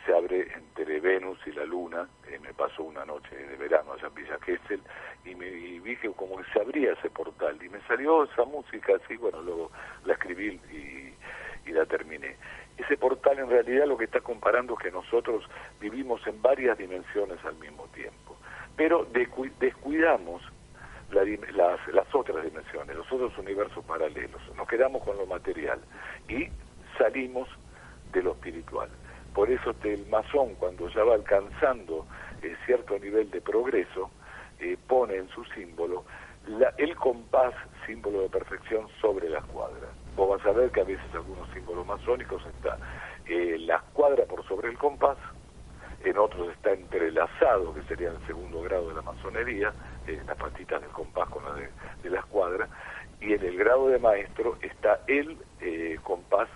se 0.04 0.14
abre 0.14 0.48
entre 0.54 1.00
Venus 1.00 1.38
y 1.46 1.52
la 1.52 1.64
Luna, 1.64 2.08
eh, 2.28 2.38
me 2.40 2.52
pasó 2.52 2.82
una 2.82 3.04
noche 3.04 3.34
de 3.34 3.56
verano 3.56 3.92
allá 3.92 4.08
en 4.08 4.14
Villa 4.14 4.38
Gesell, 4.44 4.80
y, 5.24 5.34
me, 5.34 5.50
vi 5.50 5.96
que 5.96 6.10
como 6.10 6.42
se 6.52 6.60
abría 6.60 6.92
ese 6.92 7.10
portal, 7.10 7.58
y 7.62 7.68
me 7.68 7.80
salió 7.82 8.24
esa 8.24 8.44
música 8.44 8.94
así, 9.02 9.16
bueno, 9.16 9.40
luego 9.42 9.70
la 10.04 10.14
escribí 10.14 10.60
y, 10.70 11.14
la 11.72 11.84
terminé. 11.84 12.34
Ese 12.78 12.96
portal 12.96 13.38
en 13.38 13.50
realidad 13.50 13.86
lo 13.86 13.98
que 13.98 14.06
está 14.06 14.20
comparando 14.20 14.72
es 14.72 14.78
que 14.84 14.90
nosotros 14.90 15.44
vivimos 15.78 16.26
en 16.26 16.40
varias 16.40 16.78
dimensiones 16.78 17.38
al 17.44 17.56
mismo 17.56 17.86
tiempo, 17.88 18.38
pero 18.74 19.06
descuidamos 19.60 20.42
las, 21.10 21.88
las 21.92 22.14
otras 22.14 22.42
dimensiones, 22.42 22.96
los 22.96 23.12
otros 23.12 23.36
universos 23.36 23.84
paralelos, 23.84 24.40
nos 24.56 24.66
quedamos 24.66 25.04
con 25.04 25.18
lo 25.18 25.26
material 25.26 25.78
y 26.26 26.48
salimos 26.96 27.48
de 28.12 28.22
lo 28.22 28.32
espiritual. 28.32 28.88
Por 29.34 29.50
eso 29.50 29.74
el 29.84 30.06
masón, 30.06 30.54
cuando 30.56 30.88
ya 30.88 31.04
va 31.04 31.14
alcanzando 31.14 32.06
eh, 32.42 32.56
cierto 32.66 32.98
nivel 32.98 33.30
de 33.30 33.40
progreso, 33.40 34.10
eh, 34.58 34.76
pone 34.86 35.16
en 35.16 35.28
su 35.28 35.44
símbolo 35.46 36.04
el 36.78 36.96
compás, 36.96 37.54
símbolo 37.86 38.22
de 38.22 38.28
perfección, 38.30 38.88
sobre 39.00 39.28
la 39.28 39.38
escuadra. 39.38 39.88
Vos 40.16 40.38
vas 40.38 40.46
a 40.46 40.52
ver 40.52 40.70
que 40.70 40.80
a 40.80 40.84
veces 40.84 41.04
algunos 41.12 41.48
símbolos 41.50 41.86
masónicos 41.86 42.42
está 42.46 42.78
eh, 43.26 43.58
la 43.60 43.76
escuadra 43.76 44.24
por 44.24 44.46
sobre 44.48 44.70
el 44.70 44.78
compás, 44.78 45.18
en 46.04 46.16
otros 46.16 46.50
está 46.52 46.72
entrelazado, 46.72 47.74
que 47.74 47.82
sería 47.82 48.10
el 48.10 48.26
segundo 48.26 48.62
grado 48.62 48.88
de 48.88 48.94
la 48.94 49.02
masonería, 49.02 49.74
las 50.06 50.36
patitas 50.36 50.80
del 50.80 50.90
compás 50.90 51.28
con 51.28 51.44
la 51.44 51.52
de, 51.54 52.10
la 52.10 52.20
escuadra, 52.20 52.68
y 53.20 53.34
en 53.34 53.44
el 53.44 53.58
grado 53.58 53.88
de 53.88 53.98
maestro 53.98 54.56
está 54.62 55.00
el 55.06 55.36
compás 56.02 56.48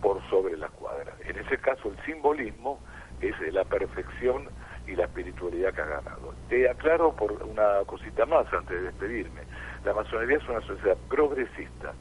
por 0.00 0.20
sobre 0.28 0.56
la 0.56 0.68
cuadra. 0.68 1.14
En 1.24 1.38
ese 1.38 1.58
caso 1.58 1.90
el 1.90 2.04
simbolismo 2.04 2.80
es 3.20 3.34
la 3.52 3.64
perfección 3.64 4.48
y 4.86 4.96
la 4.96 5.04
espiritualidad 5.04 5.74
que 5.74 5.82
ha 5.82 5.86
ganado. 5.86 6.34
Te 6.48 6.68
aclaro 6.68 7.14
por 7.14 7.32
una 7.42 7.84
cosita 7.86 8.26
más 8.26 8.52
antes 8.52 8.80
de 8.80 8.82
despedirme. 8.82 9.42
La 9.84 9.94
masonería 9.94 10.38
es 10.38 10.48
una 10.48 10.60
sociedad 10.62 10.96
progresista, 11.08 11.92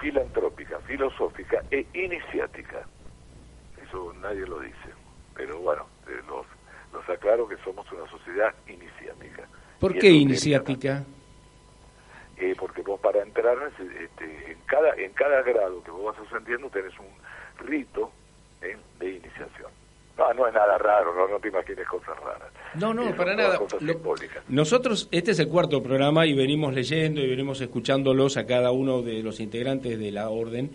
filantrópica, 0.00 0.78
filosófica 0.80 1.62
e 1.70 1.86
iniciática. 1.92 2.86
Eso 3.86 4.12
nadie 4.20 4.46
lo 4.46 4.60
dice, 4.60 4.90
pero 5.34 5.60
bueno, 5.60 5.86
eh, 6.08 6.20
los, 6.26 6.46
los 6.92 7.08
aclaro 7.08 7.48
que 7.48 7.56
somos 7.58 7.90
una 7.92 8.08
sociedad 8.10 8.54
iniciática. 8.66 9.46
¿Por 9.78 9.96
qué 9.96 10.08
iniciática? 10.08 11.04
Eh, 12.40 12.54
porque 12.56 12.82
vos 12.82 13.00
para 13.00 13.20
entrar 13.20 13.56
este, 13.76 14.52
en 14.52 14.58
cada 14.66 14.94
en 14.94 15.12
cada 15.12 15.42
grado 15.42 15.82
que 15.82 15.90
vos 15.90 16.16
vas 16.16 16.26
ascendiendo 16.26 16.70
tenés 16.70 16.92
un 16.98 17.66
rito 17.66 18.12
¿eh? 18.62 18.76
de 19.00 19.10
iniciación. 19.10 19.72
No, 20.16 20.32
no 20.34 20.48
es 20.48 20.54
nada 20.54 20.78
raro, 20.78 21.14
no, 21.14 21.28
no 21.28 21.38
te 21.38 21.48
imagines 21.48 21.86
cosas 21.86 22.16
raras. 22.20 22.48
No, 22.74 22.92
no, 22.92 23.14
para 23.14 23.36
nada. 23.36 23.58
nosotros, 24.48 25.08
este 25.12 25.30
es 25.30 25.38
el 25.38 25.48
cuarto 25.48 25.80
programa 25.82 26.26
y 26.26 26.34
venimos 26.34 26.74
leyendo 26.74 27.20
y 27.20 27.28
venimos 27.28 27.60
escuchándolos 27.60 28.36
a 28.36 28.46
cada 28.46 28.72
uno 28.72 29.02
de 29.02 29.22
los 29.22 29.38
integrantes 29.38 29.98
de 29.98 30.10
la 30.10 30.28
orden 30.28 30.70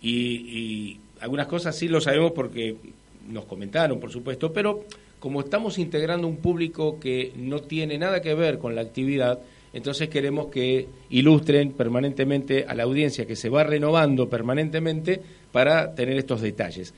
y, 0.00 0.10
y 0.10 1.00
algunas 1.20 1.46
cosas 1.48 1.76
sí 1.76 1.88
lo 1.88 2.00
sabemos 2.00 2.32
porque 2.32 2.76
nos 3.28 3.44
comentaron, 3.46 3.98
por 3.98 4.10
supuesto, 4.10 4.52
pero 4.52 4.84
como 5.18 5.40
estamos 5.40 5.78
integrando 5.78 6.28
un 6.28 6.36
público 6.36 7.00
que 7.00 7.32
no 7.36 7.60
tiene 7.60 7.98
nada 7.98 8.20
que 8.20 8.34
ver 8.34 8.58
con 8.58 8.74
la 8.74 8.82
actividad, 8.82 9.40
entonces 9.74 10.08
queremos 10.08 10.46
que 10.46 10.88
ilustren 11.10 11.72
permanentemente 11.72 12.64
a 12.68 12.74
la 12.74 12.84
audiencia 12.84 13.26
que 13.26 13.36
se 13.36 13.50
va 13.50 13.64
renovando 13.64 14.30
permanentemente 14.30 15.20
para 15.52 15.94
tener 15.94 16.16
estos 16.16 16.40
detalles. 16.40 16.94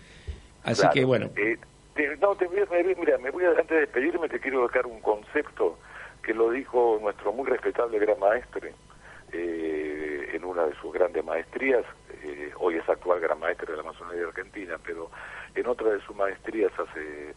Así 0.63 0.87
que 0.93 1.05
bueno. 1.05 1.31
Eh, 1.37 1.57
no, 2.21 2.35
te 2.35 2.47
voy 2.47 2.59
a, 2.61 2.67
mira, 2.99 3.19
me 3.19 3.31
voy 3.31 3.45
a, 3.45 3.51
antes 3.51 3.69
de 3.69 3.81
despedirme 3.81 4.29
te 4.29 4.39
quiero 4.39 4.63
dejar 4.63 4.87
un 4.87 5.01
concepto 5.01 5.79
que 6.23 6.35
lo 6.35 6.51
dijo 6.51 6.99
nuestro 7.01 7.33
muy 7.33 7.49
respetable 7.49 7.99
gran 7.99 8.19
maestre 8.19 8.75
eh, 9.33 10.31
en 10.35 10.45
una 10.45 10.67
de 10.67 10.75
sus 10.75 10.93
grandes 10.93 11.25
maestrías, 11.25 11.85
eh, 12.23 12.51
hoy 12.59 12.77
es 12.77 12.89
actual 12.89 13.21
gran 13.21 13.39
maestre 13.39 13.73
de 13.73 13.77
la 13.79 13.83
masonería 13.83 14.27
argentina, 14.27 14.77
pero 14.85 15.11
en 15.55 15.67
otra 15.67 15.91
de 15.91 16.01
sus 16.01 16.15
maestrías 16.15 16.73
hace 16.79 17.35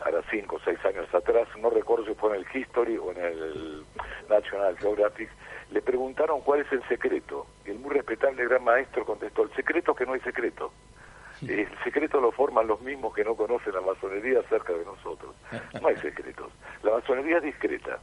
ahora 0.00 0.22
cinco 0.30 0.56
o 0.56 0.60
seis 0.60 0.78
años 0.84 1.12
atrás, 1.14 1.48
no 1.58 1.70
recuerdo 1.70 2.06
si 2.06 2.14
fue 2.14 2.30
en 2.30 2.44
el 2.44 2.46
History 2.54 2.96
o 2.98 3.10
en 3.12 3.18
el 3.18 3.84
National 4.28 4.76
Geographic, 4.78 5.28
le 5.70 5.82
preguntaron 5.82 6.40
cuál 6.40 6.60
es 6.60 6.72
el 6.72 6.86
secreto. 6.88 7.46
Y 7.66 7.70
el 7.70 7.78
muy 7.78 7.94
respetable 7.94 8.44
gran 8.46 8.64
maestro 8.64 9.04
contestó, 9.04 9.42
el 9.42 9.54
secreto 9.54 9.92
es 9.92 9.98
que 9.98 10.06
no 10.06 10.12
hay 10.12 10.20
secreto. 10.20 10.72
El 11.42 11.68
secreto 11.84 12.20
lo 12.20 12.32
forman 12.32 12.66
los 12.66 12.80
mismos 12.80 13.14
que 13.14 13.22
no 13.22 13.36
conocen 13.36 13.72
la 13.72 13.80
masonería 13.80 14.42
cerca 14.48 14.72
de 14.72 14.84
nosotros. 14.84 15.36
No 15.80 15.88
hay 15.88 15.96
secretos. 15.98 16.50
La 16.82 16.92
masonería 16.92 17.36
es 17.36 17.44
discreta, 17.44 17.98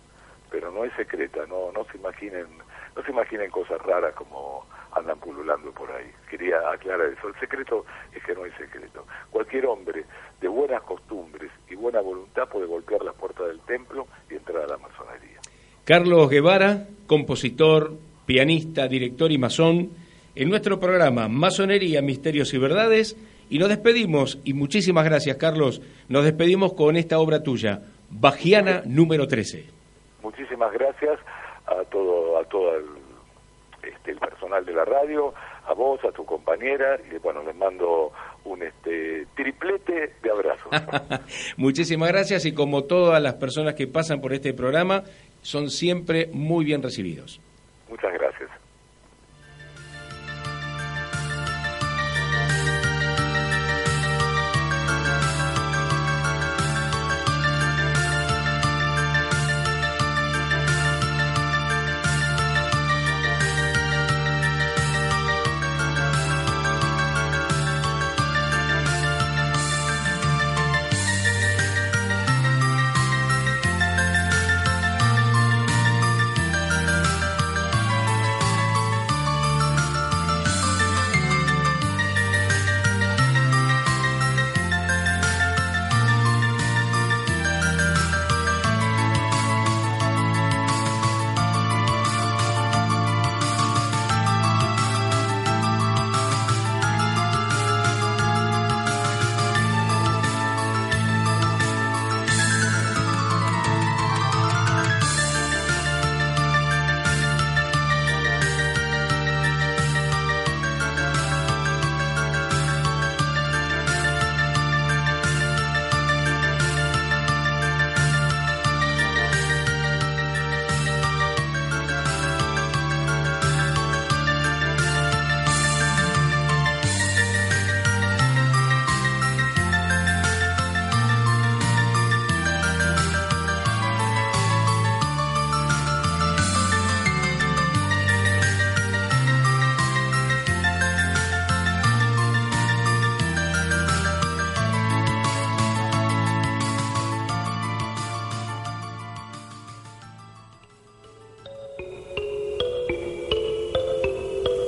pero 0.50 0.72
no 0.72 0.86
es 0.86 0.94
secreta. 0.94 1.46
No, 1.48 1.72
no 1.74 1.84
se 1.86 1.98
imaginen, 1.98 2.48
no 2.96 3.04
se 3.04 3.12
imaginen 3.12 3.52
cosas 3.52 3.82
raras 3.82 4.14
como 4.16 4.66
andan 4.96 5.20
pululando 5.20 5.72
por 5.72 5.92
ahí. 5.92 6.10
Quería 6.30 6.58
aclarar 6.72 7.08
eso. 7.10 7.28
El 7.28 7.40
secreto 7.40 7.86
es 8.14 8.24
que 8.24 8.34
no 8.34 8.44
hay 8.44 8.52
secreto. 8.52 9.06
Cualquier 9.30 9.66
hombre 9.68 10.06
de 10.42 10.48
buenas 10.48 10.82
costumbres 10.84 11.52
y 11.70 11.76
buena 11.76 12.02
voluntad 12.02 12.48
puede 12.48 12.66
golpear 12.66 13.04
las 13.04 13.16
puertas 13.16 13.48
del 13.48 13.60
templo 13.62 14.08
y 14.30 14.36
entrar 14.36 14.64
a 14.64 14.68
la 14.68 14.78
masonería. 14.78 15.40
Carlos 15.84 16.30
Guevara, 16.30 16.88
compositor, 17.08 17.94
pianista, 18.26 18.88
director 18.88 19.32
y 19.32 19.38
masón, 19.38 19.92
en 20.34 20.50
nuestro 20.50 20.80
programa 20.80 21.28
Masonería, 21.28 22.02
Misterios 22.02 22.54
y 22.54 22.58
Verdades. 22.58 23.16
Y 23.50 23.60
nos 23.60 23.70
despedimos, 23.70 24.40
y 24.44 24.54
muchísimas 24.54 25.06
gracias, 25.06 25.38
Carlos. 25.38 25.82
Nos 26.10 26.24
despedimos 26.24 26.74
con 26.74 26.96
esta 26.96 27.20
obra 27.20 27.44
tuya, 27.44 27.82
Bajiana 28.10 28.82
número 28.86 29.28
13. 29.28 29.66
Muchísimas 30.24 30.74
gracias 30.74 31.20
a 31.68 31.84
todo, 31.92 32.40
a 32.40 32.44
todo 32.46 32.76
el, 32.76 32.86
este, 34.06 34.12
el 34.12 34.20
personal 34.20 34.66
de 34.66 34.74
la 34.74 34.86
radio, 34.86 35.34
a 35.66 35.74
vos, 35.74 36.04
a 36.06 36.12
tu 36.12 36.26
compañera, 36.26 36.98
y 37.12 37.18
bueno, 37.18 37.44
les 37.44 37.56
mando 37.56 38.12
un 38.46 38.62
este 38.62 39.26
triplete 39.36 40.14
de 40.22 40.32
abrazos. 40.32 40.72
Muchísimas 41.58 42.10
gracias 42.10 42.46
y 42.46 42.54
como 42.54 42.84
todas 42.84 43.22
las 43.22 43.36
personas 43.36 43.74
que 43.74 43.88
pasan 43.88 44.22
por 44.22 44.34
este 44.34 44.54
programa, 44.54 45.04
son 45.42 45.70
siempre 45.70 46.30
muy 46.32 46.66
bien 46.66 46.82
recibidos. 46.82 47.40
Muchas 47.90 48.14
gracias. 48.14 48.25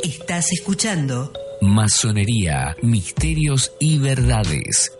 Estás 0.07 0.53
escuchando 0.53 1.33
Masonería, 1.59 2.77
Misterios 2.81 3.73
y 3.77 3.99
Verdades. 3.99 4.97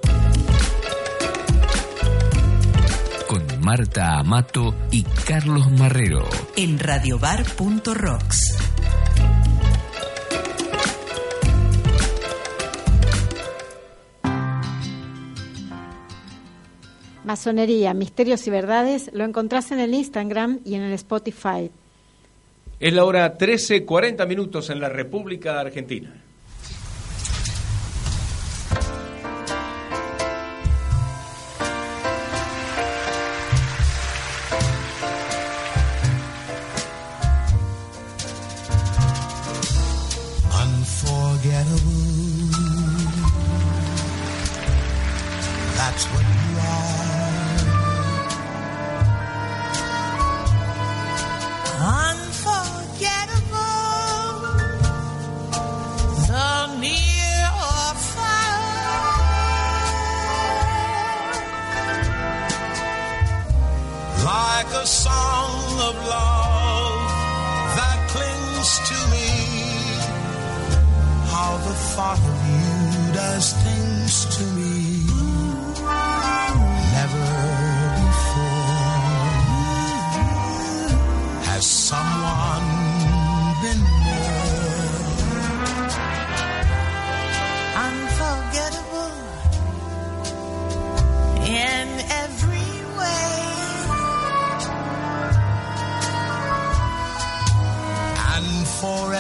Con 3.26 3.42
Marta 3.62 4.18
Amato 4.20 4.76
y 4.92 5.04
Carlos 5.26 5.72
Marrero. 5.72 6.28
en 6.58 6.78
radiobar.rocks. 6.78 8.58
Masonería, 17.24 17.94
Misterios 17.94 18.46
y 18.46 18.50
Verdades, 18.50 19.10
lo 19.14 19.24
encontrás 19.24 19.72
en 19.72 19.80
el 19.80 19.94
Instagram 19.94 20.60
y 20.66 20.76
en 20.76 20.82
el 20.82 20.92
Spotify. 20.92 21.72
Es 22.80 22.94
la 22.94 23.06
hora 23.06 23.38
13.40 23.38 24.28
minutos 24.28 24.70
en 24.70 24.80
la 24.80 24.88
República 24.88 25.60
Argentina. 25.60 26.27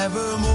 evermore. 0.07 0.46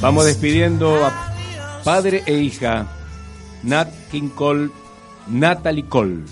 Vamos 0.00 0.24
despidiendo 0.26 1.04
a 1.04 1.34
padre 1.82 2.22
e 2.26 2.34
hija, 2.38 2.86
Nat 3.62 3.88
King 4.10 4.28
Cole, 4.28 4.70
Natalie 5.26 5.86
Cole. 5.88 6.22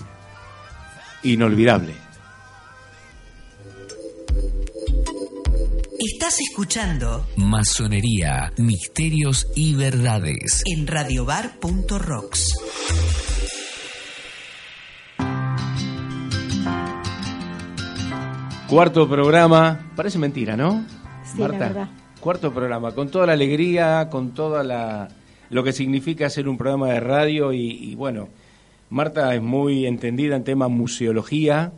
Inolvidable. 1.23 1.93
Estás 5.99 6.39
escuchando 6.39 7.27
Masonería, 7.35 8.53
Misterios 8.57 9.47
y 9.55 9.75
Verdades. 9.75 10.61
en 10.65 10.87
radiobar.rocks. 10.87 12.53
Cuarto 18.67 19.09
programa, 19.09 19.91
parece 19.95 20.17
mentira, 20.17 20.55
¿no? 20.55 20.85
Sí, 21.25 21.39
la 21.39 21.47
verdad. 21.47 21.89
Cuarto 22.19 22.53
programa, 22.53 22.93
con 22.93 23.09
toda 23.09 23.27
la 23.27 23.33
alegría, 23.33 24.07
con 24.09 24.33
toda 24.33 24.63
la 24.63 25.09
lo 25.49 25.63
que 25.63 25.73
significa 25.73 26.25
hacer 26.25 26.47
un 26.47 26.57
programa 26.57 26.89
de 26.89 26.99
radio 26.99 27.53
y, 27.53 27.69
y 27.69 27.95
bueno, 27.95 28.29
Marta 28.89 29.33
es 29.35 29.41
muy 29.41 29.85
entendida 29.85 30.35
en 30.35 30.43
temas 30.43 30.69
museología 30.69 31.71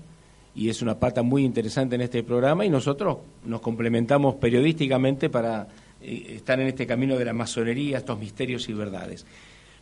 y 0.55 0.69
es 0.69 0.81
una 0.81 0.99
pata 0.99 1.21
muy 1.21 1.43
interesante 1.45 1.95
en 1.95 2.01
este 2.01 2.23
programa 2.23 2.65
y 2.65 2.69
nosotros 2.69 3.17
nos 3.45 3.61
complementamos 3.61 4.35
periodísticamente 4.35 5.29
para 5.29 5.67
eh, 6.01 6.33
estar 6.35 6.59
en 6.59 6.67
este 6.67 6.87
camino 6.87 7.15
de 7.15 7.25
la 7.25 7.33
masonería, 7.33 7.97
estos 7.97 8.17
misterios 8.19 8.67
y 8.67 8.73
verdades. 8.73 9.25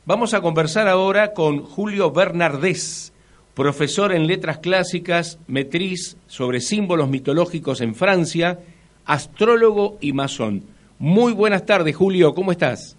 Vamos 0.05 0.33
a 0.33 0.41
conversar 0.41 0.87
ahora 0.87 1.33
con 1.33 1.61
Julio 1.61 2.11
Bernardés, 2.11 3.13
profesor 3.53 4.13
en 4.13 4.27
letras 4.27 4.57
clásicas, 4.57 5.39
metriz 5.47 6.17
sobre 6.27 6.59
símbolos 6.59 7.09
mitológicos 7.09 7.81
en 7.81 7.95
Francia, 7.95 8.59
astrólogo 9.05 9.97
y 10.01 10.13
masón. 10.13 10.63
Muy 10.99 11.33
buenas 11.33 11.65
tardes, 11.65 11.95
Julio, 11.95 12.33
¿cómo 12.33 12.51
estás? 12.51 12.97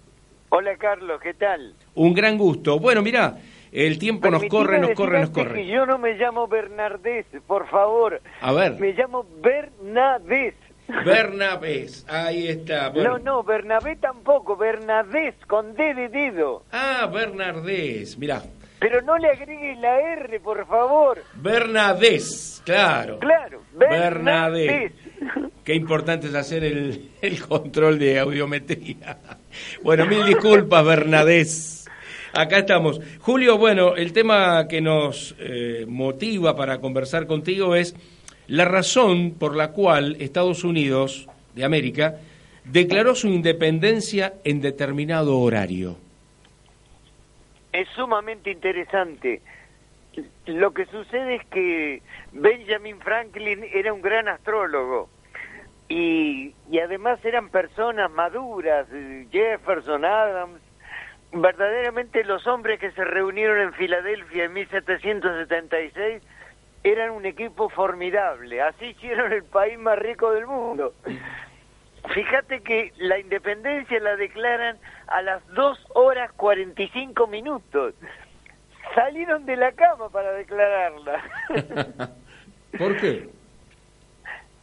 Hola 0.49 0.75
Carlos, 0.77 1.19
¿qué 1.21 1.33
tal? 1.33 1.73
Un 1.95 2.13
gran 2.13 2.37
gusto. 2.37 2.79
Bueno, 2.79 3.01
mira, 3.01 3.37
el 3.71 3.99
tiempo 3.99 4.29
nos 4.29 4.45
corre, 4.45 4.79
nos 4.79 4.91
corre, 4.91 5.19
nos 5.19 5.29
corre. 5.31 5.55
que 5.55 5.67
yo 5.67 5.85
no 5.85 5.97
me 5.97 6.13
llamo 6.13 6.47
Bernardés, 6.47 7.25
por 7.45 7.67
favor. 7.67 8.21
A 8.41 8.53
ver. 8.53 8.79
Me 8.79 8.93
llamo 8.93 9.25
Bernadés. 9.41 10.55
Bernabés, 11.05 12.05
ahí 12.07 12.47
está. 12.47 12.89
Bueno. 12.89 13.17
No, 13.17 13.19
no, 13.19 13.43
Bernabé 13.43 13.97
tampoco, 13.97 14.55
Bernadés, 14.55 15.35
con 15.45 15.73
D 15.73 15.93
de 15.93 16.07
dedo. 16.07 16.63
Ah, 16.71 17.09
Bernardés, 17.11 18.17
mirá. 18.17 18.41
Pero 18.79 19.01
no 19.01 19.17
le 19.17 19.29
agregues 19.29 19.77
la 19.79 19.99
R, 19.99 20.39
por 20.39 20.65
favor. 20.65 21.21
Bernadés, 21.35 22.61
claro. 22.63 23.19
Claro, 23.19 23.61
Bernadés. 23.73 24.67
Bernadés. 24.67 24.91
Qué 25.63 25.75
importante 25.75 26.27
es 26.27 26.35
hacer 26.35 26.63
el, 26.63 27.09
el 27.21 27.41
control 27.41 27.99
de 27.99 28.19
audiometría. 28.19 29.17
Bueno, 29.83 30.05
mil 30.05 30.25
disculpas, 30.25 30.85
Bernadés. 30.85 31.89
Acá 32.33 32.59
estamos. 32.59 33.01
Julio, 33.19 33.57
bueno, 33.57 33.95
el 33.95 34.13
tema 34.13 34.67
que 34.67 34.79
nos 34.79 35.35
eh, 35.39 35.85
motiva 35.87 36.55
para 36.55 36.79
conversar 36.79 37.25
contigo 37.25 37.75
es 37.75 37.95
la 38.47 38.65
razón 38.65 39.31
por 39.31 39.55
la 39.55 39.71
cual 39.71 40.17
Estados 40.19 40.63
Unidos 40.63 41.27
de 41.55 41.65
América 41.65 42.15
declaró 42.63 43.15
su 43.15 43.27
independencia 43.27 44.35
en 44.43 44.61
determinado 44.61 45.39
horario. 45.39 45.97
Es 47.73 47.87
sumamente 47.95 48.51
interesante. 48.51 49.41
Lo 50.45 50.73
que 50.73 50.85
sucede 50.85 51.35
es 51.35 51.45
que 51.47 52.01
Benjamin 52.31 52.99
Franklin 53.01 53.65
era 53.73 53.93
un 53.93 54.01
gran 54.01 54.27
astrólogo 54.27 55.09
y, 55.89 56.53
y 56.69 56.79
además 56.79 57.23
eran 57.23 57.49
personas 57.49 58.09
maduras, 58.11 58.87
eh, 58.91 59.27
Jefferson, 59.31 60.05
Adams, 60.05 60.61
verdaderamente 61.31 62.23
los 62.23 62.45
hombres 62.47 62.79
que 62.79 62.91
se 62.91 63.03
reunieron 63.03 63.59
en 63.59 63.73
Filadelfia 63.73 64.45
en 64.45 64.53
1776 64.53 66.23
eran 66.83 67.11
un 67.11 67.25
equipo 67.25 67.69
formidable, 67.69 68.61
así 68.61 68.85
hicieron 68.85 69.33
el 69.33 69.43
país 69.43 69.77
más 69.77 69.99
rico 69.99 70.31
del 70.31 70.47
mundo. 70.47 70.93
Fíjate 72.13 72.61
que 72.61 72.93
la 72.97 73.19
independencia 73.19 73.99
la 73.99 74.15
declaran 74.15 74.77
a 75.07 75.21
las 75.21 75.45
2 75.53 75.87
horas 75.93 76.31
45 76.33 77.27
minutos. 77.27 77.95
Salieron 78.97 79.45
de 79.45 79.55
la 79.57 79.73
cama 79.73 80.09
para 80.09 80.31
declararla. 80.31 81.23
¿Por 82.79 82.97
qué? 82.97 83.29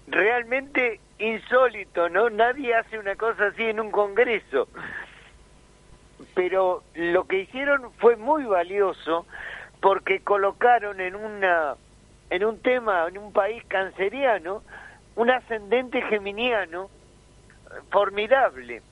Realmente 0.09 0.99
insólito, 1.20 2.09
¿no? 2.09 2.30
Nadie 2.30 2.74
hace 2.74 2.99
una 2.99 3.14
cosa 3.14 3.47
así 3.47 3.62
en 3.62 3.78
un 3.78 3.93
congreso. 3.93 4.66
Pero 6.35 6.82
lo 6.95 7.28
que 7.28 7.43
hicieron 7.43 7.93
fue 7.99 8.16
muy 8.16 8.43
valioso 8.43 9.24
porque 9.80 10.18
colocaron 10.18 11.01
en 11.01 11.14
una 11.14 11.76
en 12.30 12.45
un 12.45 12.59
tema, 12.59 13.07
en 13.07 13.18
un 13.18 13.32
país 13.32 13.62
canceriano, 13.68 14.64
un 15.14 15.30
ascendente 15.30 16.03
geminiano 16.03 16.91
formidable. 17.93 18.82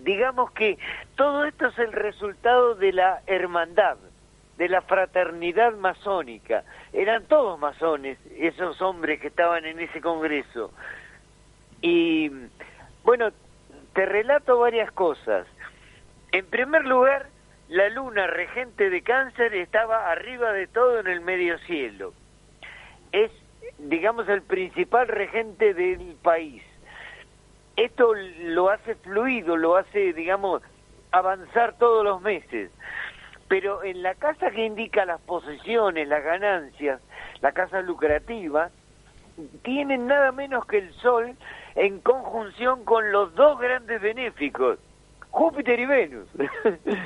Digamos 0.00 0.50
que 0.50 0.78
todo 1.16 1.46
esto 1.46 1.68
es 1.68 1.78
el 1.78 1.92
resultado 1.92 2.74
de 2.74 2.92
la 2.92 3.22
hermandad, 3.26 3.96
de 4.58 4.68
la 4.68 4.82
fraternidad 4.82 5.72
masónica. 5.72 6.64
Eran 6.92 7.24
todos 7.24 7.58
masones, 7.58 8.18
esos 8.36 8.82
hombres 8.82 9.20
que 9.20 9.28
estaban 9.28 9.64
en 9.64 9.80
ese 9.80 10.02
congreso. 10.02 10.70
Y 11.80 12.30
bueno, 13.04 13.30
te 13.94 14.04
relato 14.04 14.58
varias 14.58 14.92
cosas. 14.92 15.46
En 16.32 16.44
primer 16.44 16.84
lugar, 16.84 17.28
la 17.68 17.88
luna 17.88 18.26
regente 18.26 18.90
de 18.90 19.02
cáncer 19.02 19.54
estaba 19.54 20.10
arriba 20.12 20.52
de 20.52 20.66
todo 20.66 21.00
en 21.00 21.06
el 21.06 21.22
medio 21.22 21.56
cielo. 21.60 22.12
Es, 23.12 23.30
digamos, 23.78 24.28
el 24.28 24.42
principal 24.42 25.08
regente 25.08 25.72
del 25.72 26.16
país 26.22 26.62
esto 27.78 28.12
lo 28.40 28.70
hace 28.70 28.96
fluido, 28.96 29.56
lo 29.56 29.76
hace, 29.76 30.12
digamos, 30.12 30.62
avanzar 31.12 31.78
todos 31.78 32.04
los 32.04 32.20
meses. 32.20 32.72
Pero 33.48 33.82
en 33.82 34.02
la 34.02 34.14
casa 34.14 34.50
que 34.50 34.66
indica 34.66 35.04
las 35.04 35.20
posesiones, 35.22 36.06
las 36.06 36.22
ganancias, 36.22 37.00
la 37.40 37.52
casa 37.52 37.80
lucrativa, 37.80 38.70
tienen 39.62 40.06
nada 40.06 40.32
menos 40.32 40.66
que 40.66 40.78
el 40.78 40.92
Sol 40.94 41.36
en 41.74 42.00
conjunción 42.00 42.84
con 42.84 43.12
los 43.12 43.34
dos 43.34 43.58
grandes 43.58 44.00
benéficos, 44.00 44.78
Júpiter 45.30 45.78
y 45.78 45.86
Venus. 45.86 46.28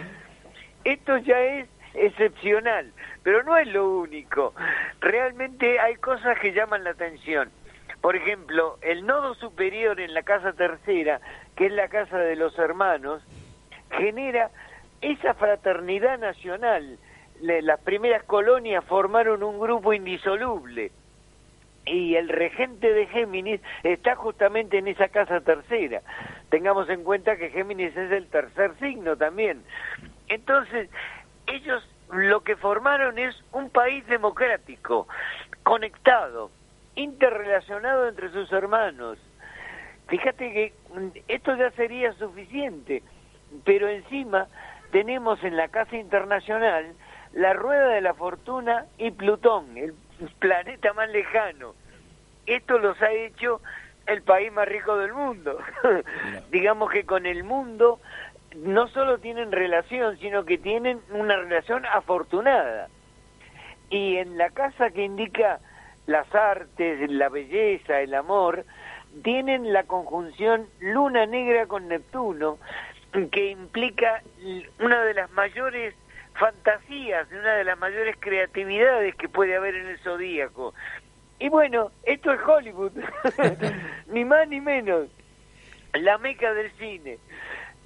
Esto 0.84 1.18
ya 1.18 1.38
es 1.40 1.68
excepcional, 1.95 2.93
pero 3.22 3.43
no 3.43 3.57
es 3.57 3.68
lo 3.68 3.99
único. 3.99 4.55
Realmente 5.01 5.78
hay 5.78 5.97
cosas 5.97 6.38
que 6.40 6.53
llaman 6.53 6.84
la 6.84 6.90
atención. 6.90 7.51
Por 8.01 8.16
ejemplo, 8.16 8.78
el 8.80 9.07
nodo 9.07 9.34
superior 9.34 10.01
en 10.01 10.14
la 10.14 10.22
casa 10.22 10.53
tercera, 10.55 11.20
que 11.55 11.66
es 11.66 11.72
la 11.72 11.88
casa 11.88 12.18
de 12.18 12.34
los 12.34 12.59
hermanos, 12.59 13.22
genera 13.90 14.51
esa 15.03 15.34
fraternidad 15.34 16.18
nacional. 16.18 16.98
Las 17.40 17.80
primeras 17.80 18.22
colonias 18.24 18.84
formaron 18.84 19.42
un 19.42 19.59
grupo 19.59 19.92
indisoluble 19.92 20.92
y 21.84 22.14
el 22.14 22.28
regente 22.28 22.92
de 22.92 23.07
Géminis 23.09 23.61
está 23.82 24.14
justamente 24.14 24.78
en 24.78 24.86
esa 24.86 25.09
casa 25.09 25.40
tercera. 25.40 26.03
Tengamos 26.50 26.88
en 26.88 27.03
cuenta 27.03 27.36
que 27.36 27.50
Géminis 27.50 27.96
es 27.96 28.12
el 28.12 28.28
tercer 28.28 28.74
signo 28.78 29.16
también. 29.16 29.62
Entonces, 30.28 30.88
ellos 31.46 31.86
lo 32.12 32.42
que 32.42 32.57
formaron 32.57 33.18
es 33.18 33.34
un 33.53 33.70
país 33.70 34.07
democrático, 34.07 35.09
conectado, 35.64 36.50
interrelacionado 36.94 38.09
entre 38.09 38.30
sus 38.30 38.53
hermanos. 38.53 39.18
Fíjate 40.09 40.53
que 40.53 40.72
esto 41.26 41.57
ya 41.57 41.70
sería 41.72 42.12
suficiente, 42.12 43.03
pero 43.64 43.88
encima 43.88 44.46
tenemos 44.93 45.43
en 45.43 45.57
la 45.57 45.68
Casa 45.68 45.97
Internacional 45.97 46.95
la 47.32 47.55
Rueda 47.55 47.88
de 47.88 48.03
la 48.03 48.14
Fortuna 48.14 48.86
y 48.99 49.11
Plutón, 49.11 49.76
el 49.76 49.95
planeta 50.38 50.93
más 50.93 51.09
lejano. 51.09 51.74
Esto 52.47 52.78
los 52.78 53.01
ha 53.01 53.11
hecho 53.11 53.61
el 54.07 54.22
país 54.22 54.53
más 54.53 54.68
rico 54.68 54.97
del 54.99 55.14
mundo. 55.14 55.59
Digamos 56.51 56.90
que 56.90 57.05
con 57.05 57.24
el 57.24 57.43
mundo 57.43 58.01
no 58.55 58.86
solo 58.88 59.18
tienen 59.18 59.51
relación, 59.51 60.18
sino 60.18 60.45
que 60.45 60.59
tienen 60.59 61.01
una 61.11 61.36
relación 61.36 61.86
afortunada. 61.86 62.88
Y 63.88 64.18
en 64.18 64.36
la 64.36 64.51
casa 64.51 64.90
que 64.90 65.05
indica 65.05 65.61
las 66.07 66.32
artes, 66.34 67.11
la 67.11 67.30
belleza, 67.30 68.01
el 68.01 68.12
amor, 68.12 68.66
tienen 69.22 69.72
la 69.72 69.84
conjunción 69.84 70.66
luna 70.80 71.24
negra 71.24 71.66
con 71.66 71.88
Neptuno, 71.88 72.59
que 73.30 73.50
implica 73.50 74.22
una 74.80 75.02
de 75.04 75.14
las 75.14 75.30
mayores 75.32 75.94
fantasías, 76.34 77.28
una 77.30 77.54
de 77.54 77.64
las 77.64 77.78
mayores 77.78 78.16
creatividades 78.18 79.14
que 79.16 79.28
puede 79.28 79.56
haber 79.56 79.74
en 79.74 79.86
el 79.88 79.98
zodíaco. 79.98 80.74
Y 81.38 81.48
bueno, 81.48 81.90
esto 82.04 82.32
es 82.32 82.40
Hollywood, 82.40 82.92
ni 84.08 84.24
más 84.24 84.48
ni 84.48 84.60
menos, 84.60 85.08
la 85.92 86.18
meca 86.18 86.54
del 86.54 86.70
cine. 86.72 87.18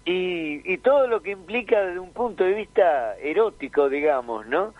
Y, 0.04 0.62
y 0.72 0.78
todo 0.78 1.08
lo 1.08 1.20
que 1.20 1.32
implica 1.32 1.80
desde 1.80 1.98
un 1.98 2.12
punto 2.12 2.44
de 2.44 2.52
vista 2.52 3.16
erótico, 3.16 3.88
digamos, 3.88 4.46
¿no? 4.46 4.72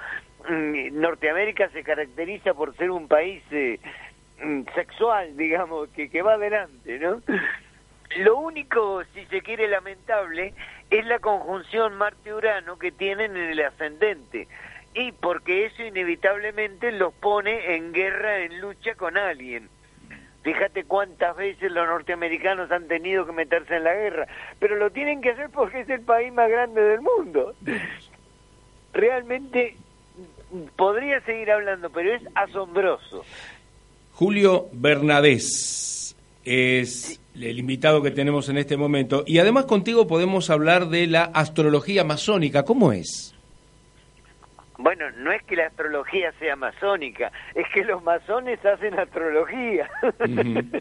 Mm, 0.49 1.01
Norteamérica 1.01 1.69
se 1.71 1.83
caracteriza 1.83 2.55
por 2.55 2.77
ser 2.77 2.93
un 2.93 3.09
país 3.09 3.43
eh, 3.51 3.81
mm, 4.41 4.63
sexual, 4.75 5.37
digamos, 5.37 5.89
que, 5.91 6.09
que 6.09 6.23
va 6.23 6.35
adelante, 6.35 6.99
¿no? 7.01 7.21
Lo 8.15 8.37
único, 8.37 9.03
si 9.15 9.25
se 9.27 9.43
quiere, 9.43 9.69
lamentable 9.69 10.55
es 10.91 11.05
la 11.07 11.19
conjunción 11.19 11.95
Marte-Urano 11.95 12.79
que 12.79 12.93
tienen 12.93 13.37
en 13.37 13.51
el 13.51 13.61
ascendente. 13.61 14.49
Y 14.95 15.13
porque 15.13 15.67
eso 15.67 15.83
inevitablemente 15.83 16.93
los 16.93 17.13
pone 17.13 17.75
en 17.75 17.93
guerra, 17.93 18.39
en 18.39 18.61
lucha 18.61 18.95
con 18.95 19.19
alguien. 19.19 19.69
Fíjate 20.43 20.85
cuántas 20.85 21.37
veces 21.37 21.73
los 21.73 21.87
norteamericanos 21.87 22.71
han 22.71 22.87
tenido 22.87 23.27
que 23.27 23.33
meterse 23.33 23.77
en 23.77 23.85
la 23.85 23.95
guerra, 23.95 24.29
pero 24.61 24.77
lo 24.77 24.91
tienen 24.91 25.21
que 25.21 25.31
hacer 25.31 25.51
porque 25.51 25.81
es 25.81 25.91
el 25.91 26.03
país 26.03 26.33
más 26.33 26.49
grande 26.49 26.81
del 26.81 27.01
mundo. 27.01 27.53
Realmente 28.93 29.77
podría 30.77 31.21
seguir 31.23 31.51
hablando, 31.51 31.91
pero 31.91 32.15
es 32.15 32.23
asombroso. 32.37 33.25
Julio 34.13 34.69
Bernadés 34.73 36.06
es 36.47 37.21
el 37.35 37.59
invitado 37.59 38.03
que 38.03 38.13
tenemos 38.13 38.49
en 38.49 38.57
este 38.57 38.77
momento. 38.77 39.25
Y 39.27 39.41
además 39.41 39.67
contigo 39.67 40.07
podemos 40.07 40.49
hablar 40.49 40.89
de 40.89 41.09
la 41.09 41.25
astrología 41.25 42.05
masónica. 42.05 42.65
¿Cómo 42.65 42.93
es? 42.93 43.35
Bueno, 44.79 45.11
no 45.19 45.33
es 45.33 45.43
que 45.43 45.57
la 45.57 45.67
astrología 45.67 46.33
sea 46.39 46.55
masónica, 46.55 47.33
es 47.55 47.67
que 47.75 47.83
los 47.85 48.03
masones 48.05 48.65
hacen 48.65 48.99
astrología. 48.99 49.91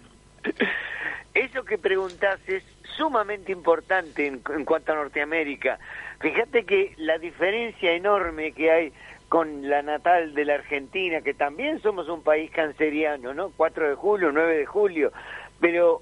Eso 1.34 1.66
que 1.66 1.78
preguntás 1.78 2.39
es 2.47 2.63
sumamente 2.95 3.51
importante 3.51 4.28
en, 4.28 4.41
en, 4.55 4.66
cuanto 4.66 4.91
a 4.91 4.95
Norteamérica. 4.95 5.80
Fíjate 6.20 6.66
que 6.66 6.93
la 6.97 7.18
diferencia 7.18 7.93
enorme 7.93 8.51
que 8.51 8.72
hay 8.72 8.93
con 9.30 9.68
la 9.68 9.82
natal 9.82 10.34
de 10.34 10.45
la 10.45 10.55
Argentina, 10.55 11.22
que 11.22 11.34
también 11.34 11.82
somos 11.82 12.07
un 12.07 12.22
país 12.22 12.51
canceriano, 12.51 13.34
¿no? 13.34 13.51
4 13.57 13.89
de 13.89 13.95
julio, 13.95 14.32
9 14.32 14.57
de 14.57 14.66
julio, 14.66 15.11
pero 15.60 16.01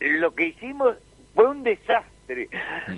lo 0.00 0.34
que 0.34 0.46
hicimos 0.46 0.96
fue 1.34 1.48
un 1.48 1.62
desastre. 1.62 2.48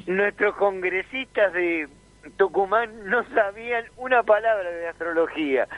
Nuestros 0.07 0.57
congresistas 0.57 1.53
de 1.53 1.89
Tucumán 2.37 3.09
no 3.09 3.24
sabían 3.35 3.85
una 3.97 4.22
palabra 4.22 4.70
de 4.70 4.89
astrología. 4.89 5.68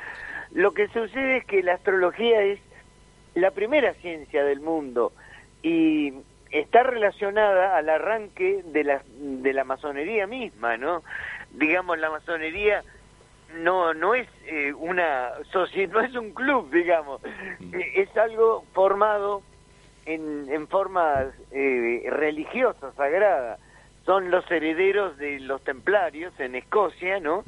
Lo 0.52 0.72
que 0.72 0.88
sucede 0.88 1.38
es 1.38 1.44
que 1.44 1.62
la 1.62 1.74
astrología 1.74 2.42
es 2.42 2.60
la 3.34 3.50
primera 3.50 3.94
ciencia 3.94 4.44
del 4.44 4.60
mundo 4.60 5.12
y 5.62 6.12
está 6.50 6.82
relacionada 6.82 7.76
al 7.76 7.88
arranque 7.88 8.62
de 8.66 8.84
la, 8.84 9.02
de 9.16 9.52
la 9.52 9.64
masonería 9.64 10.26
misma, 10.26 10.76
¿no? 10.76 11.02
Digamos, 11.52 11.98
la 11.98 12.10
masonería 12.10 12.82
no 13.56 13.92
no 13.92 14.14
es 14.14 14.28
eh, 14.46 14.72
una 14.72 15.30
no 15.90 16.00
es 16.00 16.14
un 16.14 16.32
club, 16.32 16.70
digamos, 16.70 17.20
es 17.94 18.16
algo 18.16 18.64
formado 18.72 19.42
en, 20.06 20.48
en 20.48 20.68
forma 20.68 21.26
eh, 21.50 22.06
religiosa, 22.10 22.92
sagrada. 22.92 23.58
Son 24.04 24.30
los 24.30 24.50
herederos 24.50 25.16
de 25.18 25.40
los 25.40 25.62
templarios 25.62 26.38
en 26.40 26.54
Escocia, 26.54 27.20
¿no? 27.20 27.44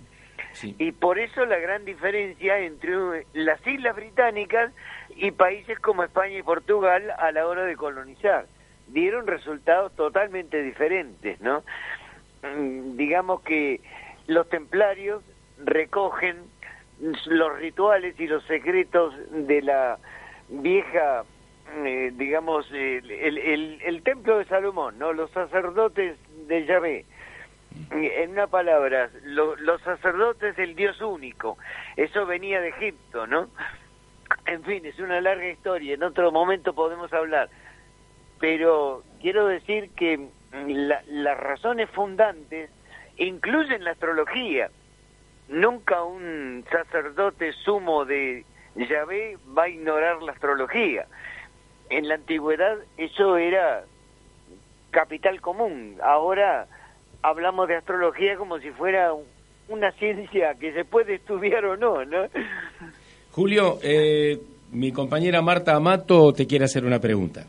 Sí. 0.52 0.74
Y 0.78 0.92
por 0.92 1.18
eso 1.18 1.44
la 1.46 1.58
gran 1.58 1.84
diferencia 1.84 2.58
entre 2.58 3.26
las 3.32 3.64
Islas 3.66 3.96
Británicas 3.96 4.72
y 5.16 5.32
países 5.32 5.78
como 5.80 6.04
España 6.04 6.38
y 6.38 6.42
Portugal 6.42 7.12
a 7.18 7.32
la 7.32 7.46
hora 7.46 7.64
de 7.64 7.76
colonizar. 7.76 8.46
Dieron 8.88 9.26
resultados 9.26 9.94
totalmente 9.96 10.62
diferentes, 10.62 11.40
¿no? 11.40 11.64
Mm, 12.42 12.96
Digamos 12.96 13.40
que 13.42 13.80
los 14.26 14.48
templarios 14.48 15.22
recogen 15.58 16.36
los 17.26 17.58
rituales 17.58 18.18
y 18.18 18.26
los 18.26 18.44
secretos 18.44 19.14
de 19.30 19.62
la 19.62 19.98
vieja, 20.48 21.24
eh, 21.84 22.12
digamos, 22.14 22.70
el, 22.72 23.10
el- 23.10 24.02
templo 24.02 24.38
de 24.38 24.44
Salomón, 24.44 24.98
¿no? 24.98 25.12
Los 25.12 25.30
sacerdotes 25.30 26.16
de 26.46 26.66
Yahvé. 26.66 27.04
En 27.90 28.30
una 28.30 28.46
palabra, 28.46 29.10
lo- 29.24 29.56
los 29.56 29.80
sacerdotes 29.82 30.54
del 30.56 30.74
Dios 30.76 31.00
único. 31.00 31.58
Eso 31.96 32.26
venía 32.26 32.60
de 32.60 32.68
Egipto, 32.68 33.26
¿no? 33.26 33.48
En 34.46 34.62
fin, 34.62 34.84
es 34.86 34.98
una 35.00 35.20
larga 35.20 35.48
historia. 35.48 35.94
En 35.94 36.02
otro 36.02 36.30
momento 36.30 36.74
podemos 36.74 37.12
hablar. 37.12 37.48
Pero 38.40 39.02
quiero 39.20 39.46
decir 39.46 39.90
que 39.96 40.28
la- 40.66 41.02
las 41.08 41.38
razones 41.38 41.90
fundantes 41.90 42.70
incluyen 43.16 43.84
la 43.84 43.92
astrología. 43.92 44.70
Nunca 45.48 46.02
un 46.04 46.64
sacerdote 46.70 47.52
sumo 47.52 48.04
de 48.04 48.44
Yahvé 48.76 49.36
va 49.56 49.64
a 49.64 49.68
ignorar 49.68 50.22
la 50.22 50.32
astrología. 50.32 51.06
En 51.90 52.08
la 52.08 52.14
antigüedad 52.16 52.76
eso 52.96 53.36
era 53.36 53.84
capital 54.90 55.40
común. 55.40 55.96
Ahora 56.02 56.66
hablamos 57.22 57.68
de 57.68 57.76
astrología 57.76 58.36
como 58.36 58.58
si 58.58 58.70
fuera 58.70 59.12
un- 59.12 59.24
una 59.68 59.90
ciencia 59.92 60.54
que 60.54 60.72
se 60.72 60.84
puede 60.84 61.14
estudiar 61.16 61.64
o 61.64 61.76
no, 61.76 62.04
¿no? 62.04 62.24
Julio, 63.32 63.78
eh, 63.82 64.38
mi 64.72 64.92
compañera 64.92 65.40
Marta 65.42 65.74
Amato 65.74 66.32
te 66.32 66.46
quiere 66.46 66.66
hacer 66.66 66.84
una 66.84 67.00
pregunta. 67.00 67.46